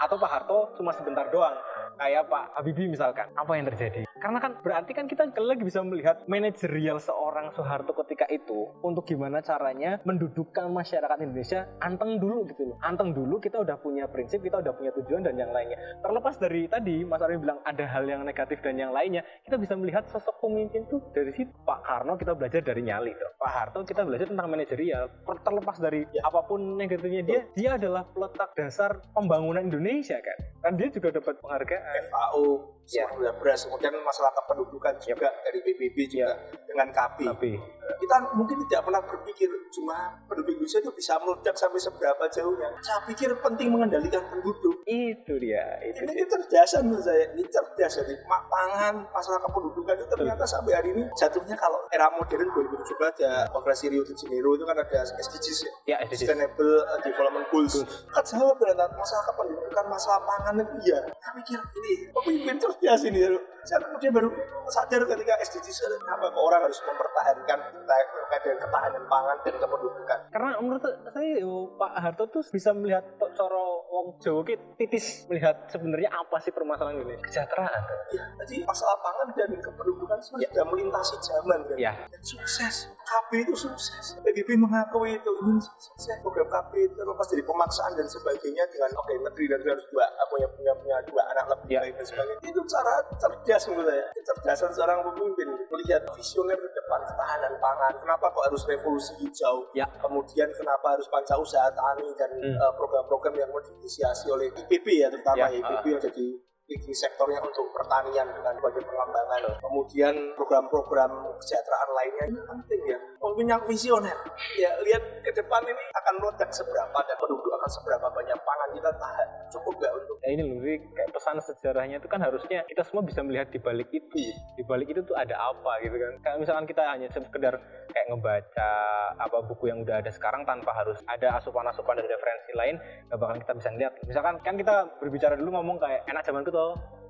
Atau 0.00 0.16
Pak 0.16 0.30
Harto 0.32 0.72
cuma 0.80 0.96
sebentar 0.96 1.28
doang? 1.28 1.56
Kayak 2.00 2.32
Pak 2.32 2.56
Habibie 2.56 2.88
misalkan. 2.88 3.28
Apa 3.36 3.56
yang 3.60 3.68
terjadi 3.68 4.05
karena 4.16 4.38
kan 4.40 4.52
berarti 4.64 4.92
kan 4.96 5.06
kita 5.06 5.28
lagi 5.36 5.62
bisa 5.62 5.84
melihat 5.84 6.24
manajerial 6.24 6.96
seorang 6.96 7.52
Soeharto 7.52 7.92
ketika 8.04 8.24
itu 8.32 8.72
untuk 8.80 9.04
gimana 9.04 9.44
caranya 9.44 10.00
mendudukkan 10.08 10.72
masyarakat 10.72 11.18
Indonesia 11.20 11.68
anteng 11.84 12.16
dulu 12.16 12.48
gitu 12.48 12.72
loh. 12.72 12.76
Anteng 12.80 13.12
dulu 13.12 13.36
kita 13.36 13.60
udah 13.60 13.76
punya 13.76 14.08
prinsip 14.08 14.40
kita 14.40 14.64
udah 14.64 14.72
punya 14.72 14.90
tujuan 14.96 15.20
dan 15.20 15.36
yang 15.36 15.52
lainnya. 15.52 15.76
Terlepas 16.00 16.40
dari 16.40 16.64
tadi 16.66 17.04
Mas 17.04 17.20
Armi 17.20 17.36
bilang 17.42 17.60
ada 17.62 17.84
hal 17.84 18.08
yang 18.08 18.24
negatif 18.24 18.64
dan 18.64 18.80
yang 18.80 18.92
lainnya 18.96 19.20
kita 19.44 19.60
bisa 19.60 19.76
melihat 19.76 20.08
sosok 20.08 20.40
pemimpin 20.40 20.88
tuh 20.88 21.04
dari 21.12 21.32
situ. 21.36 21.52
Pak 21.66 21.84
Karno 21.84 22.16
kita 22.16 22.32
belajar 22.32 22.64
dari 22.64 22.82
nyali 22.82 23.12
tuh 23.12 23.30
Pak 23.36 23.50
Harto 23.52 23.84
kita 23.84 24.02
belajar 24.06 24.32
tentang 24.32 24.48
manajerial. 24.48 25.04
Terlepas 25.22 25.76
dari 25.78 26.08
Ya. 26.14 26.22
apa 26.22 26.46
pun 26.46 26.78
negatifnya 26.78 27.22
dia 27.26 27.40
dia 27.52 27.70
adalah 27.76 28.06
peletak 28.08 28.54
dasar 28.54 29.02
pembangunan 29.12 29.66
Indonesia 29.66 30.16
kan. 30.22 30.38
Kan 30.62 30.72
dia 30.78 30.88
juga 30.88 31.12
dapat 31.12 31.36
penghargaan. 31.42 31.94
FAO 32.08 32.46
Ya. 32.86 33.10
beras 33.42 33.66
kemudian 33.66 33.98
masalah 34.06 34.30
kependudukan 34.38 34.94
juga 35.02 35.28
dari 35.42 35.58
PBB 35.66 35.96
juga 36.06 36.30
dengan 36.62 36.88
KB 36.94 37.18
tapi 37.26 37.52
kita 37.98 38.16
mungkin 38.38 38.56
tidak 38.70 38.86
pernah 38.86 39.02
berpikir 39.02 39.50
cuma 39.72 40.16
penduduk 40.26 40.56
Indonesia 40.56 40.80
itu 40.82 40.92
bisa 40.94 41.18
meledak 41.22 41.56
sampai 41.56 41.80
seberapa 41.80 42.24
jauhnya. 42.30 42.68
Saya 42.82 43.00
pikir 43.06 43.30
penting 43.40 43.72
mengendalikan 43.72 44.22
penduduk. 44.30 44.82
Itu 44.86 45.34
dia 45.38 45.78
itu 45.82 46.06
ini 46.06 46.22
kecerdasan 46.24 46.88
menurut 46.88 47.04
saya. 47.04 47.30
Ini 47.34 47.44
cerdas 47.48 47.94
mak 48.26 48.42
pangan 48.50 48.94
masalah 49.10 49.40
kependudukan 49.46 49.94
itu 49.98 50.06
ternyata 50.08 50.44
sampai 50.46 50.72
hari 50.76 50.88
ini 50.94 51.02
jatuhnya 51.14 51.56
kalau 51.58 51.82
era 51.90 52.10
modern 52.14 52.48
2017 52.50 53.12
ada 53.18 53.48
konferensi 53.50 53.90
Rio 53.90 54.02
de 54.02 54.14
Janeiro 54.14 54.54
itu 54.54 54.64
kan 54.66 54.76
ada 54.78 55.00
SDGs 55.04 55.58
ya? 55.62 55.72
Ya 55.86 55.96
SDGs. 56.06 56.18
Sustainable 56.26 56.74
Development 57.02 57.46
Goals. 57.50 57.74
Kan 58.10 58.24
jawab 58.26 58.56
ternyata 58.58 58.90
masalah 58.96 59.24
kependudukan 59.32 59.84
masalah 59.86 60.20
pangan 60.24 60.54
itu 60.62 60.92
ya 60.92 61.00
saya 61.20 61.32
pikir 61.42 61.58
ini 61.58 61.92
pemimpin 62.12 62.56
cerdas 62.58 63.00
ini 63.06 63.18
ya 63.22 63.30
saya 63.66 63.82
kemudian 63.82 64.12
baru 64.14 64.28
sadar 64.70 65.02
ketika 65.02 65.34
SDGs 65.42 65.78
kenapa 65.98 66.30
orang 66.38 66.62
harus 66.62 66.78
mempertahankan 66.86 67.58
terkait 67.82 68.40
dengan 68.46 68.58
ketahanan 68.62 69.04
pangan 69.10 69.36
dan 69.42 69.54
kependudukan 69.68 70.18
karena 70.32 70.50
menurut 70.62 70.82
saya 71.12 71.44
Pak 71.76 71.92
Harto 72.00 72.24
tuh 72.30 72.42
bisa 72.46 72.70
melihat 72.72 73.04
coro 73.18 73.75
wong 74.06 74.14
Jawa 74.22 74.40
ki. 74.42 74.54
Titis 74.78 75.26
melihat 75.26 75.66
sebenarnya 75.66 76.06
apa 76.08 76.38
sih 76.38 76.54
permasalahan 76.54 77.02
ini? 77.02 77.18
Kesejahteraan 77.18 77.82
ya 78.14 78.22
jadi 78.38 78.62
masalah 78.62 78.94
pangan 79.02 79.28
dan 79.34 79.50
kependudukan 79.58 80.18
sebenarnya 80.22 80.48
sudah 80.54 80.64
melintasi 80.70 81.14
zaman 81.20 81.58
kan? 81.66 81.76
Ya 81.76 81.92
dan 82.06 82.22
sukses. 82.22 82.86
KB 83.06 83.30
itu 83.42 83.54
sukses. 83.54 84.14
PBB 84.22 84.54
mengakui 84.54 85.18
itu 85.18 85.30
ini 85.42 85.58
sukses. 85.58 86.06
Program 86.22 86.46
KB 86.46 86.72
itu 86.80 86.94
terlepas 86.94 87.26
dari 87.26 87.42
pemaksaan 87.42 87.92
dan 87.94 88.06
sebagainya 88.06 88.64
dengan 88.70 88.90
oke 88.94 89.12
menteri 89.18 89.44
dan 89.46 89.58
harus 89.62 89.86
dua 89.90 90.06
punya 90.26 90.46
punya 90.50 90.72
punya 90.76 90.96
dua 91.06 91.22
anak 91.34 91.44
lebih 91.50 91.66
Ya. 91.66 91.80
baik 91.82 91.94
dan 91.98 92.06
sebagainya. 92.06 92.42
Itu 92.46 92.60
cara 92.66 92.94
cerdas 93.18 93.62
menurut 93.66 93.86
saya. 93.88 94.06
Kecerdasan 94.12 94.70
seorang 94.72 94.98
pemimpin 95.04 95.48
melihat 95.66 96.02
visioner 96.14 96.54
ke 96.54 96.70
depan 96.72 97.00
ketahanan 97.04 97.54
pangan. 97.58 97.92
Kenapa 97.98 98.26
kok 98.30 98.44
harus 98.46 98.62
revolusi 98.64 99.12
hijau? 99.18 99.66
Ya. 99.74 99.86
kemudian 99.96 100.46
kenapa 100.52 100.92
harus 100.94 101.08
panca 101.08 101.34
usaha 101.34 101.66
tani 101.72 102.06
dan 102.14 102.30
Hmm. 102.36 102.54
eh, 102.54 102.72
program-program 102.76 103.34
yang 103.34 103.48
mau 103.48 103.58
diinisiasi 103.96 104.26
oleh 104.28 104.52
IPB 104.52 104.86
ya 105.00 105.08
terutama 105.08 105.48
Ya, 105.48 105.48
IPB 105.56 105.84
yang 105.88 106.02
jadi 106.04 106.26
leading 106.66 106.96
sektornya 106.98 107.38
untuk 107.38 107.70
pertanian 107.70 108.26
dengan 108.26 108.58
berbagai 108.58 108.82
pengembangan. 108.90 109.54
Kemudian 109.62 110.14
program-program 110.34 111.10
kesejahteraan 111.38 111.90
lainnya 111.94 112.24
ini 112.26 112.40
penting 112.42 112.80
ya. 112.90 112.98
Yang 113.22 113.62
visioner. 113.70 114.16
Ya 114.58 114.74
lihat 114.82 115.02
ke 115.22 115.30
depan 115.30 115.62
ini 115.62 115.78
akan 115.94 116.14
meledak 116.18 116.50
seberapa 116.50 116.98
dan 117.06 117.16
penduduk 117.22 117.52
akan 117.54 117.70
seberapa 117.70 118.06
banyak 118.10 118.38
pangan 118.42 118.70
kita 118.74 118.90
tahan. 118.98 119.28
Cukup 119.54 119.72
nggak 119.78 119.92
untuk 119.94 120.16
ya 120.26 120.28
ini 120.34 120.42
loh 120.42 120.58
kayak 120.66 121.10
pesan 121.14 121.38
sejarahnya 121.38 121.96
itu 122.02 122.08
kan 122.10 122.18
harusnya 122.18 122.66
kita 122.66 122.82
semua 122.82 123.06
bisa 123.06 123.22
melihat 123.22 123.46
di 123.54 123.62
balik 123.62 123.86
itu. 123.94 124.34
Di 124.58 124.62
balik 124.66 124.90
itu 124.90 125.06
tuh 125.06 125.14
ada 125.14 125.38
apa 125.38 125.72
gitu 125.86 125.94
kan. 125.94 126.12
Kayak 126.26 126.36
misalkan 126.42 126.66
kita 126.66 126.82
hanya 126.82 127.06
sekedar 127.14 127.54
kayak 127.96 128.12
ngebaca 128.12 128.70
apa 129.16 129.36
buku 129.48 129.72
yang 129.72 129.80
udah 129.80 130.04
ada 130.04 130.12
sekarang 130.12 130.44
tanpa 130.44 130.76
harus 130.76 131.00
ada 131.08 131.40
asupan-asupan 131.40 131.96
dari 131.96 132.12
referensi 132.12 132.52
lain 132.52 132.76
gak 133.08 133.16
bakal 133.16 133.36
kita 133.40 133.52
bisa 133.56 133.68
lihat 133.72 133.92
misalkan 134.04 134.36
kan 134.44 134.60
kita 134.60 134.84
berbicara 135.00 135.32
dulu 135.40 135.56
ngomong 135.56 135.80
kayak 135.80 136.04
enak 136.04 136.20
zaman 136.20 136.44
itu 136.44 136.52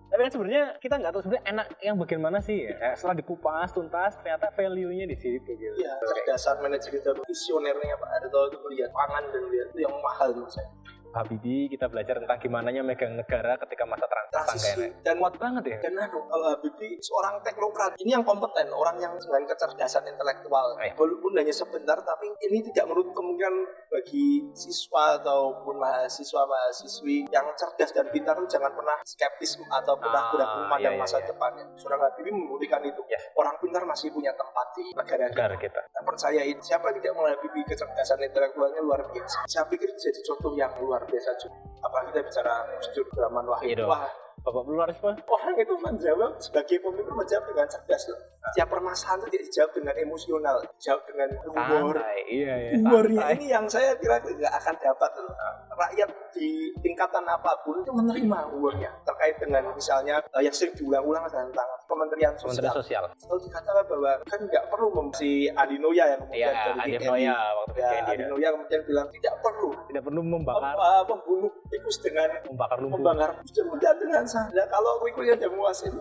tapi 0.07 0.21
kan 0.23 0.31
sebenarnya 0.31 0.65
kita 0.79 0.95
nggak 1.03 1.13
tahu 1.19 1.23
sebenarnya 1.27 1.47
enak 1.51 1.67
yang 1.83 1.99
bagian 1.99 2.23
mana 2.23 2.39
sih 2.39 2.63
ya. 2.63 2.95
setelah 2.95 3.19
dikupas 3.19 3.75
tuntas 3.75 4.15
ternyata 4.23 4.55
value-nya 4.55 5.03
di 5.11 5.19
situ 5.19 5.51
gitu. 5.59 5.75
Ya 5.83 5.99
cerdasan 5.99 6.63
manajemen 6.63 7.03
dan 7.03 7.19
visionernya 7.27 7.99
Pak 7.99 8.09
Harto 8.15 8.41
itu 8.55 8.59
melihat 8.71 8.95
pangan 8.95 9.27
dan 9.35 9.43
melihat 9.51 9.69
itu 9.75 9.81
yang 9.83 9.95
mahal 9.99 10.31
menurut 10.31 10.55
saya 10.55 10.71
Habibie 11.17 11.73
kita 11.73 11.89
belajar 11.89 12.21
tentang 12.21 12.37
gimana 12.37 12.69
megang 12.85 13.17
negara 13.17 13.57
ketika 13.65 13.89
masa 13.89 14.05
trans 14.05 14.29
transisi 14.29 14.93
dan 15.01 15.17
kuat 15.17 15.41
banget 15.41 15.65
ya? 15.73 15.77
Dan 15.89 15.97
anu 15.97 16.29
kalau 16.29 16.47
Habibie 16.53 17.01
seorang 17.01 17.41
teknokrat 17.41 17.97
ini 18.05 18.13
yang 18.13 18.21
kompeten 18.21 18.69
orang 18.69 19.01
yang 19.01 19.17
dengan 19.17 19.49
kecerdasan 19.49 20.05
intelektual. 20.05 20.77
Eh. 20.85 20.93
walaupun 21.01 21.33
hanya 21.41 21.55
sebentar 21.55 21.97
tapi 22.05 22.29
ini 22.45 22.61
tidak 22.69 22.93
menutup 22.93 23.17
kemungkinan 23.17 23.55
bagi 23.89 24.45
siswa 24.53 25.17
ataupun 25.17 25.81
mahasiswa 25.81 26.43
mahasiswi 26.45 27.25
yang 27.33 27.47
cerdas 27.57 27.97
dan 27.97 28.07
pintar 28.13 28.37
jangan 28.45 28.73
pernah 28.77 29.01
skeptis 29.01 29.57
atau 29.73 29.97
pernah 29.97 30.27
Ah, 30.27 30.35
ragu 30.35 30.59
memandang 30.67 30.97
iya, 30.97 30.99
iya, 30.99 31.05
masa 31.07 31.19
iya. 31.23 31.29
depannya. 31.31 31.65
Seorang 31.79 32.01
Habibie 32.03 32.35
membuktikan 32.35 32.83
itu. 32.83 32.99
Yes. 33.07 33.23
orang 33.39 33.55
pintar 33.63 33.83
masih 33.87 34.11
punya 34.11 34.35
tempat 34.35 34.67
di 34.75 34.85
negara 34.91 35.25
kita. 35.31 35.35
Negara 35.39 35.55
kita. 35.57 35.81
Saya 35.87 36.03
percaya 36.03 36.43
ini. 36.43 36.59
Siapa 36.59 36.91
tidak 36.91 37.13
menghabisi 37.15 37.61
kecerdasan 37.63 38.19
intelektualnya 38.27 38.81
luar 38.83 39.01
biasa. 39.07 39.39
Saya 39.47 39.65
pikir 39.71 39.89
jadi 39.95 40.21
contoh 40.27 40.53
yang 40.59 40.73
luar 40.83 41.06
biasa 41.07 41.31
juga 41.41 41.57
apalagi 41.87 42.09
kita 42.13 42.23
bicara 42.27 42.55
Sujud 42.83 43.07
Brahman 43.15 43.47
Wahid 43.47 43.67
Iya 43.71 43.77
dong. 43.87 43.91
Wah 44.39 44.45
Bapak 44.47 44.63
pluralisme 44.63 45.11
orang 45.27 45.55
itu 45.57 45.75
menjawab 45.79 46.33
sebagai 46.39 46.77
pemimpin 46.79 47.15
menjawab 47.15 47.45
dengan 47.49 47.67
cerdas 47.67 48.03
loh. 48.09 48.21
Setiap 48.47 48.69
permasalahan 48.71 49.19
itu 49.19 49.29
tidak 49.29 49.45
dijawab 49.45 49.71
dengan 49.75 49.95
emosional, 49.99 50.57
dijawab 50.71 51.03
dengan 51.05 51.29
humor. 51.43 51.95
iya 52.31 52.55
iya 52.55 52.71
Humornya 52.79 53.19
santai. 53.21 53.35
ini 53.35 53.47
yang 53.51 53.67
saya 53.67 53.91
kira 53.99 54.17
nggak 54.19 54.55
akan 54.55 54.75
dapat 54.79 55.11
loh. 55.19 55.35
Rakyat 55.77 56.09
di 56.31 56.49
tingkatan 56.79 57.25
apa 57.27 57.53
pun 57.61 57.83
itu 57.83 57.91
menerima 57.91 58.39
humornya 58.49 58.91
terkait 59.03 59.37
dengan 59.37 59.67
misalnya 59.75 60.23
eh, 60.31 60.43
yang 60.43 60.55
sering 60.55 60.73
diulang-ulang 60.75 61.27
tentang 61.27 61.69
Kementerian 61.87 62.33
Kementerian 62.39 62.71
Sosial. 62.71 62.73
Sosial 62.83 63.05
Selalu 63.19 63.41
dikatakan 63.47 63.85
bahwa 63.87 64.13
kan 64.25 64.41
nggak 64.43 64.65
perlu 64.69 64.89
si 65.15 65.31
Adinoya 65.49 66.05
yang 66.07 66.21
kemudian 66.23 66.53
dari 66.55 66.79
Adi 66.79 66.93
TNI. 66.97 67.07
Noya 67.09 67.37
waktu 67.57 67.75
Ya. 67.77 67.91
Adinoya 68.09 68.49
kemudian 68.55 68.81
bilang 68.87 69.07
tidak 69.13 69.35
perlu 69.39 69.69
Tidak 69.87 70.03
perlu 70.03 70.21
membakar 70.23 70.75
mem- 70.75 71.09
membunuh 71.09 71.51
tikus 71.69 71.97
dengan 71.99 72.29
membakar 72.47 72.79
lumpur. 72.79 72.99
membakar 73.03 73.31
sudah 73.45 73.65
mudah 73.69 73.91
saya 74.27 74.65
kalau 74.67 74.99
kuikunya 74.99 75.33
ada 75.33 75.47
menguasai 75.47 75.91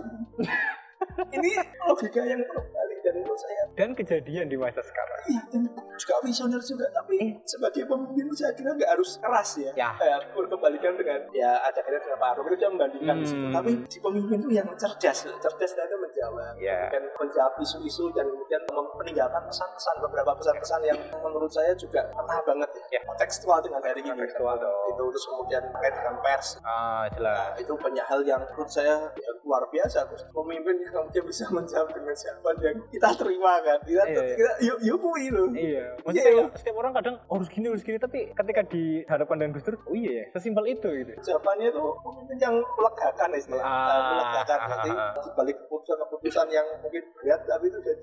ini 1.32 1.52
logika 1.86 2.22
yang 2.24 2.42
terbalik 2.42 3.00
dan 3.00 3.14
menurut 3.16 3.38
saya 3.38 3.64
dan 3.78 3.90
kejadian 3.94 4.46
di 4.48 4.58
masa 4.58 4.82
sekarang 4.82 5.20
iya 5.28 5.42
dan 5.48 5.62
juga 5.96 6.16
visioner 6.24 6.60
juga 6.60 6.86
tapi 6.92 7.16
Eh. 7.16 7.32
sebagai 7.46 7.86
pemimpin 7.86 8.26
saya 8.34 8.52
kira 8.52 8.74
nggak 8.74 8.90
harus 8.90 9.16
keras 9.18 9.50
ya 9.56 9.72
Ya. 9.76 9.90
Eh, 9.96 10.18
dengan 10.34 11.20
ya 11.32 11.62
ada 11.62 11.80
kira 11.80 12.00
dengan 12.00 12.18
Pak 12.18 12.30
Arif 12.34 12.46
itu 12.46 12.56
dia 12.58 12.70
membandingkan 12.70 13.16
di 13.16 13.26
situ 13.26 13.46
Hmm. 13.46 13.54
tapi 13.54 13.72
di 13.86 14.00
pemimpin 14.02 14.38
itu 14.42 14.50
yang 14.52 14.68
cerdas 14.76 15.18
cerdas 15.30 15.72
dan 15.72 15.86
itu 15.86 15.98
menjawab 16.00 16.54
Ya. 16.58 16.80
dan 16.90 17.04
menjawab 17.14 17.54
isu-isu 17.62 18.10
dan 18.12 18.26
kemudian 18.26 18.62
meninggalkan 18.96 19.42
pesan-pesan 19.44 19.96
beberapa 20.02 20.32
pesan-pesan 20.34 20.82
yang 20.84 21.00
menurut 21.18 21.48
saya 21.48 21.72
juga 21.74 22.02
kena 22.10 22.38
banget 22.42 22.70
Ya. 22.86 22.98
ya, 22.98 23.14
tekstual 23.16 23.60
dengan 23.60 23.80
hari 23.80 24.00
ini 24.00 24.12
Tekstual 24.18 24.56
dong. 24.56 24.76
itu 24.88 25.04
terus 25.06 25.26
kemudian 25.28 25.62
terkait 25.70 25.94
dengan 25.94 26.16
pers 26.20 26.48
ah 26.62 27.06
jelas 27.10 27.36
Nah, 27.36 27.52
itu 27.58 27.74
banyak 27.74 28.06
hal 28.06 28.20
yang 28.22 28.42
menurut 28.42 28.68
saya 28.68 28.96
ya, 29.12 29.30
luar 29.42 29.64
biasa 29.68 30.08
Gus. 30.08 30.24
pemimpin 30.28 30.76
yang 30.80 30.94
kemudian 30.96 31.26
bisa 31.26 31.46
menjawab 31.56 31.90
dengan 31.90 32.16
siapa 32.16 32.50
yang 32.60 32.78
kita 32.88 33.10
terima 33.16 33.54
kan 33.60 33.80
kita, 33.82 34.04
Iya, 34.04 34.22
iya. 34.24 34.36
kita 34.36 34.52
yuk 34.62 34.78
yuk 34.82 34.98
kui 35.00 35.26
loh 35.28 35.48
Iya, 35.50 35.86
maksudnya 36.00 36.24
Iya. 36.26 36.46
setiap 36.56 36.76
orang 36.76 36.94
kadang 36.94 37.16
oh, 37.24 37.34
harus 37.36 37.50
gini 37.50 37.66
harus 37.68 37.82
gini 37.82 37.98
tapi 37.98 38.20
ketika 38.32 38.62
dihadapkan 38.66 39.36
dengan 39.36 39.52
Gus 39.52 39.64
Dur, 39.64 39.76
oh 39.80 39.94
iya 39.94 40.12
ya, 40.14 40.26
sesimpel 40.32 40.66
itu 40.68 40.88
gitu. 40.96 41.12
jawabannya 41.22 41.68
itu 41.70 41.84
pemimpin 42.02 42.38
yang 42.40 42.56
melegakan 42.58 43.30
istilah 43.34 43.62
Ah, 43.62 44.02
melegakan 44.10 44.58
ah, 44.58 44.68
nanti 44.70 44.90
ah, 44.90 45.02
ah. 45.10 45.12
di 45.18 45.30
balik 45.34 45.56
keputusan-keputusan 45.62 46.48
yang 46.50 46.66
mungkin 46.80 47.04
berat 47.16 47.42
tapi 47.44 47.66
itu 47.66 47.78
sudah 47.78 47.96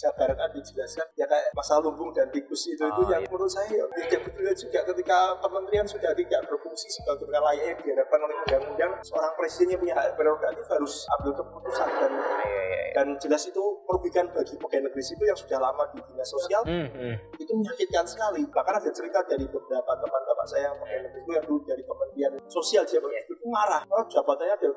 dijabarkan 0.00 0.48
dijelaskan 0.56 1.06
ya 1.12 1.28
kayak 1.28 1.52
masalah 1.52 1.84
lumbung 1.84 2.08
dan 2.16 2.24
tikus 2.32 2.72
itu 2.72 2.80
itu 2.80 3.02
Ah, 3.04 3.20
yang 3.20 3.22
menurut 3.28 3.52
saya 3.52 3.68
ya 3.68 3.84
tidak 4.08 4.32
betul 4.32 4.48
juga 4.48 4.80
ketika 4.88 5.18
kementerian 5.44 5.84
sudah 5.84 6.16
tidak 6.16 6.40
berfungsi 6.48 6.88
sebagai 6.88 7.28
layaknya 7.28 7.76
yang 7.76 7.78
diharapkan 7.84 8.20
oleh 8.24 8.36
undang-undang 8.48 8.92
seorang 9.04 9.32
presiden 9.36 9.76
yang 9.76 9.80
punya 9.84 9.94
hak 10.00 10.16
prerogatif 10.16 10.64
harus 10.72 11.04
ambil 11.20 11.32
keputusan 11.36 11.88
dan 12.00 12.12
Iya, 12.40 12.62
iya, 12.64 12.80
iya. 12.88 12.92
dan 12.96 13.06
jelas 13.20 13.42
itu 13.46 13.62
merugikan 13.86 14.26
bagi 14.32 14.54
pegawai 14.56 14.90
negeri 14.90 15.02
sipil 15.02 15.26
yang 15.28 15.38
sudah 15.38 15.58
lama 15.60 15.84
di 15.92 15.98
dinas 16.04 16.28
sosial. 16.28 16.62
Hmm, 16.64 16.88
hmm. 16.90 17.14
itu 17.38 17.52
menyakitkan 17.52 18.04
sekali. 18.06 18.42
Bahkan 18.48 18.74
ada 18.80 18.90
cerita 18.90 19.20
dari 19.26 19.44
beberapa 19.46 19.92
teman 19.98 20.22
bapak 20.24 20.46
saya 20.48 20.70
yang 20.70 20.76
pegawai 20.80 21.02
negeri 21.08 21.20
itu 21.20 21.32
yang 21.36 21.44
dulu 21.46 21.60
dari 21.66 21.82
kementerian 21.84 22.32
sosial 22.48 22.82
jabat 22.86 23.10
itu 23.26 23.46
marah. 23.48 23.82
Karena 23.86 24.04
jabatannya 24.08 24.54
ada 24.56 24.68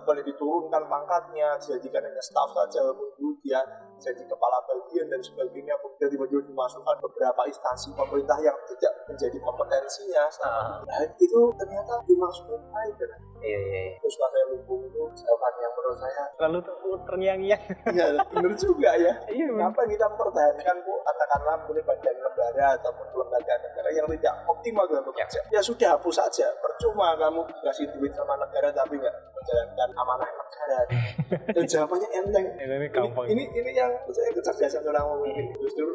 apa 0.00 0.10
diturunkan 0.20 0.82
pangkatnya 0.86 1.48
dijadikan 1.60 2.02
hanya 2.04 2.22
staff 2.22 2.50
saja 2.54 2.80
dulu 2.90 3.36
dia 3.42 3.60
jadi 4.00 4.22
kepala 4.24 4.58
bagian 4.64 5.06
dan 5.06 5.20
sebagainya 5.20 5.76
kemudian 5.78 6.08
tiba-tiba 6.08 6.42
dimasukkan 6.42 6.96
beberapa 6.98 7.42
instansi 7.44 7.92
pemerintah 7.92 8.40
yang 8.40 8.56
tidak 8.66 8.92
menjadi 9.06 9.38
kompetensinya 9.38 10.24
Ah. 10.40 10.80
nah 10.82 11.00
itu 11.04 11.40
ternyata 11.54 12.00
dimasukin 12.04 12.60
baik 12.72 12.96
dan 12.96 13.10
Iya, 13.40 13.56
iya, 13.56 13.80
iya. 13.88 13.92
terus 14.04 14.20
saya 14.20 14.44
lumbung 14.52 14.84
itu 14.84 15.00
jawaban 15.16 15.52
yang 15.64 15.72
menurut 15.72 15.96
saya 15.96 16.24
Lalu 16.44 16.58
tuh 16.60 16.76
terngiang-ngiang. 17.08 17.62
ya 17.96 18.06
benar 18.28 18.52
juga 18.52 18.90
ya 19.00 19.12
Iya. 19.32 19.48
Kenapa 19.48 19.80
kita 19.88 20.04
mempertahankan 20.12 20.76
bu 20.84 20.92
katakanlah 21.00 21.56
boleh 21.64 21.80
badan 21.80 22.16
negara 22.20 22.66
ataupun 22.76 23.06
lembaga 23.16 23.54
negara 23.64 23.88
yang 23.96 24.04
tidak 24.12 24.34
optimal 24.44 24.84
dalam 24.84 25.04
bekerja? 25.08 25.40
Ya, 25.48 25.60
sudah 25.64 25.96
hapus 25.96 26.20
saja. 26.20 26.52
Percuma 26.60 27.16
kamu 27.16 27.40
dikasih 27.48 27.88
duit 27.96 28.12
sama 28.12 28.36
negara 28.36 28.68
tapi 28.76 29.00
nggak 29.00 29.16
menjalankan 29.32 29.88
amanah 29.96 30.28
negara. 30.28 30.78
Dan 31.56 31.64
jawabannya 31.64 32.08
enteng. 32.12 32.46
Ini, 32.60 32.76
ini, 33.32 33.44
ini 33.56 33.70
yang 33.72 33.89
saya 34.10 34.30
kecerdasan 34.34 34.80
seorang 34.84 35.04
pemimpin. 35.18 35.46
Justru 35.58 35.86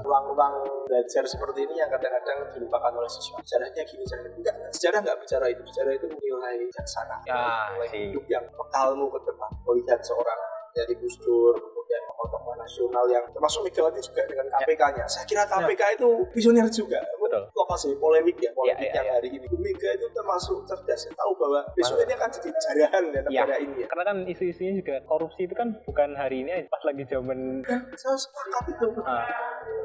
ruang-ruang 0.00 0.64
belajar 0.88 1.22
seperti 1.28 1.68
ini 1.68 1.76
yang 1.76 1.90
kadang-kadang 1.92 2.48
dilupakan 2.56 2.92
oleh 2.96 3.10
siswa. 3.10 3.36
Sejarahnya 3.44 3.82
gini, 3.84 4.02
sejarahnya 4.08 4.30
enggak. 4.40 4.56
Sejarah 4.72 4.98
nggak 5.04 5.18
bicara 5.20 5.46
itu. 5.52 5.62
Sejarah 5.68 5.92
itu 5.96 6.06
nilai 6.08 6.54
bijaksana. 6.64 7.16
Ya, 7.28 7.44
nilai 7.76 7.88
sih. 7.92 8.00
hidup 8.08 8.24
yang 8.28 8.44
bekalmu 8.56 9.06
ke 9.12 9.18
depan. 9.28 9.50
Melihat 9.68 10.00
seorang 10.00 10.40
dari 10.72 10.94
Gus 10.96 11.16
Dur, 11.20 11.52
kemudian 11.52 12.02
tokoh-tokoh 12.08 12.54
nasional 12.56 13.04
yang 13.12 13.24
termasuk 13.28 13.60
Megawati 13.68 14.00
juga 14.00 14.24
dengan 14.24 14.46
KPK-nya. 14.48 15.04
Saya 15.04 15.24
kira 15.28 15.44
KPK 15.44 16.00
itu 16.00 16.08
visioner 16.32 16.66
juga. 16.72 17.00
Betul. 17.32 17.48
Lokasi 17.56 17.88
polemik 17.96 18.36
ya, 18.36 18.52
polemik 18.52 18.84
Ya, 18.84 18.92
ya, 18.92 18.96
yang 19.00 19.08
ya. 19.08 19.12
hari 19.16 19.28
ini. 19.32 19.46
Bu 19.48 19.56
Mega 19.56 19.88
itu 19.88 20.04
termasuk 20.12 20.68
cerdas, 20.68 21.00
Saya 21.00 21.16
tahu 21.16 21.32
bahwa 21.40 21.64
besok 21.72 21.96
ini 21.98 22.12
akan 22.12 22.28
jadi 22.28 22.48
jarahan 22.52 23.04
ya 23.08 23.20
negara 23.24 23.56
ini 23.56 23.74
ya. 23.80 23.86
Karena 23.88 24.04
kan 24.04 24.16
isu-isunya 24.28 24.72
juga 24.76 25.00
korupsi 25.08 25.48
itu 25.48 25.54
kan 25.56 25.72
bukan 25.82 26.12
hari 26.12 26.44
ini 26.44 26.50
aja, 26.52 26.68
pas 26.68 26.84
lagi 26.84 27.08
zaman 27.08 27.64
Dan 27.64 27.80
saya 27.96 28.20
sepakat 28.20 28.64
itu. 28.68 28.86
ah, 29.00 29.24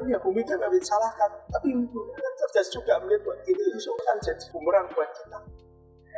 Ya 0.04 0.20
Bu 0.20 0.28
Mega 0.28 0.54
nggak 0.54 0.68
disalahkan. 0.70 1.30
Tapi 1.48 1.68
Bu 1.88 2.00
Mega 2.04 2.20
kan 2.20 2.32
cerdas 2.36 2.68
juga 2.68 3.00
melihat 3.00 3.24
bahwa 3.24 3.36
ini 3.42 3.62
besok 3.72 3.96
akan 3.96 4.16
jadi 4.20 4.44
bumerang 4.52 4.86
buat 4.92 5.08
kita. 5.16 5.38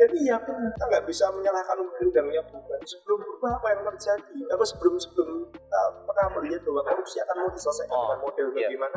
Jadi 0.01 0.17
ya 0.25 0.37
kita 0.41 0.85
nggak 0.89 1.05
bisa 1.05 1.29
menyalahkan 1.29 1.77
undang-undangnya 1.77 2.41
bukan 2.49 2.81
sebelum 2.89 3.19
berubah 3.21 3.61
apa 3.61 3.67
yang 3.77 3.81
terjadi 3.93 4.39
apa 4.49 4.65
sebelum 4.65 4.95
sebelum 4.97 5.29
kita 5.53 5.81
pernah 6.09 6.27
melihat 6.41 6.61
bahwa 6.65 6.83
korupsi 6.89 7.17
akan 7.21 7.37
mau 7.45 7.51
diselesaikan 7.53 7.93
Oh, 7.93 8.03
dengan 8.09 8.19
model 8.25 8.47
iya. 8.57 8.69
bagaimana 8.73 8.97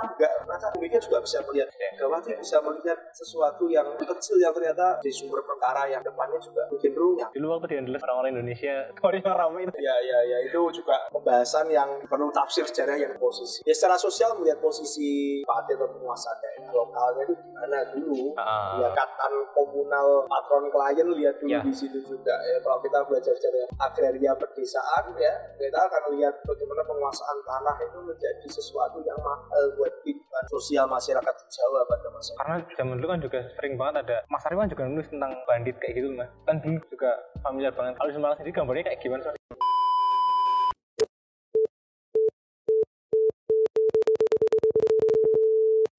enggak 0.00 0.32
maka 0.48 0.66
demikian 0.72 1.02
juga 1.04 1.18
bisa 1.20 1.38
melihat 1.44 1.68
Iya. 1.76 1.88
Gawati 2.00 2.30
bisa 2.40 2.56
melihat 2.64 2.98
sesuatu 3.12 3.64
yang 3.68 3.86
kecil 4.00 4.36
yang 4.40 4.52
ternyata 4.56 4.96
di 5.04 5.12
sumber 5.12 5.44
perkara 5.44 5.84
yang 5.92 6.00
depannya 6.00 6.40
juga 6.40 6.64
bikin 6.72 6.92
runyam 6.96 7.28
dulu 7.36 7.46
waktu 7.56 7.66
di 7.68 7.76
Andalas 7.84 8.00
orang-orang 8.08 8.30
Indonesia 8.40 8.88
yang 8.96 9.36
ramai 9.36 9.60
itu 9.68 9.72
Ya, 9.80 9.96
ya, 10.00 10.18
ya 10.24 10.38
itu 10.44 10.60
juga 10.72 10.96
pembahasan 11.12 11.66
yang 11.72 11.88
perlu 12.08 12.28
tafsir 12.30 12.64
sejarah 12.68 12.96
yang 12.96 13.12
posisi. 13.16 13.64
Ya 13.64 13.72
secara 13.72 13.96
sosial 13.96 14.36
melihat 14.36 14.60
posisi 14.60 15.40
partai 15.44 15.74
atau 15.76 15.88
penguasa 15.88 16.30
daerah 16.38 16.70
lokalnya 16.70 17.22
itu 17.26 17.34
gimana 17.40 17.78
dulu. 17.96 18.22
Ah. 18.36 18.76
Ya 18.78 18.88
katan 18.92 19.32
komunal 19.56 20.29
patron 20.30 20.70
klien 20.70 21.08
lihat 21.10 21.34
dulu 21.36 21.50
Ya. 21.50 21.60
di 21.60 21.74
situ 21.74 21.98
juga. 22.00 22.38
Ya 22.40 22.56
kalau 22.60 22.78
kita 22.78 23.02
belajar 23.02 23.34
sejarah 23.34 23.66
agraria 23.82 24.32
pedesaan 24.32 25.04
ya 25.18 25.34
kita 25.58 25.78
akan 25.80 26.02
lihat 26.14 26.34
bagaimana 26.46 26.82
penguasaan 26.86 27.38
tanah 27.42 27.76
itu 27.80 27.98
menjadi 28.00 28.46
sesuatu 28.46 29.02
yang 29.02 29.18
mahal 29.18 29.64
buat 29.74 29.90
kehidupan 30.00 30.44
sosial 30.48 30.86
masyarakat 30.86 31.34
Jawa 31.50 31.80
pada 31.84 32.08
masa 32.08 32.30
itu. 32.30 32.38
karena 32.38 32.56
zaman 32.72 32.94
dulu 32.96 33.08
kan 33.08 33.20
juga 33.20 33.38
sering 33.52 33.74
banget 33.74 33.94
ada 34.00 34.16
Mas 34.26 34.46
Arifan 34.46 34.70
juga 34.70 34.84
nulis 34.86 35.08
tentang 35.08 35.32
bandit 35.44 35.74
kayak 35.76 35.94
gitu 35.96 36.08
mas 36.12 36.30
kan 36.44 36.56
dulu 36.56 36.78
juga 36.86 37.10
familiar 37.40 37.72
banget 37.74 37.98
kalau 37.98 38.08
di 38.08 38.14
Semarang 38.14 38.36
sendiri 38.36 38.54
gambarnya 38.54 38.84
kayak 38.86 39.00
gimana 39.00 39.22
Mas? 39.24 39.36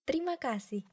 Terima 0.06 0.36
kasih. 0.38 0.84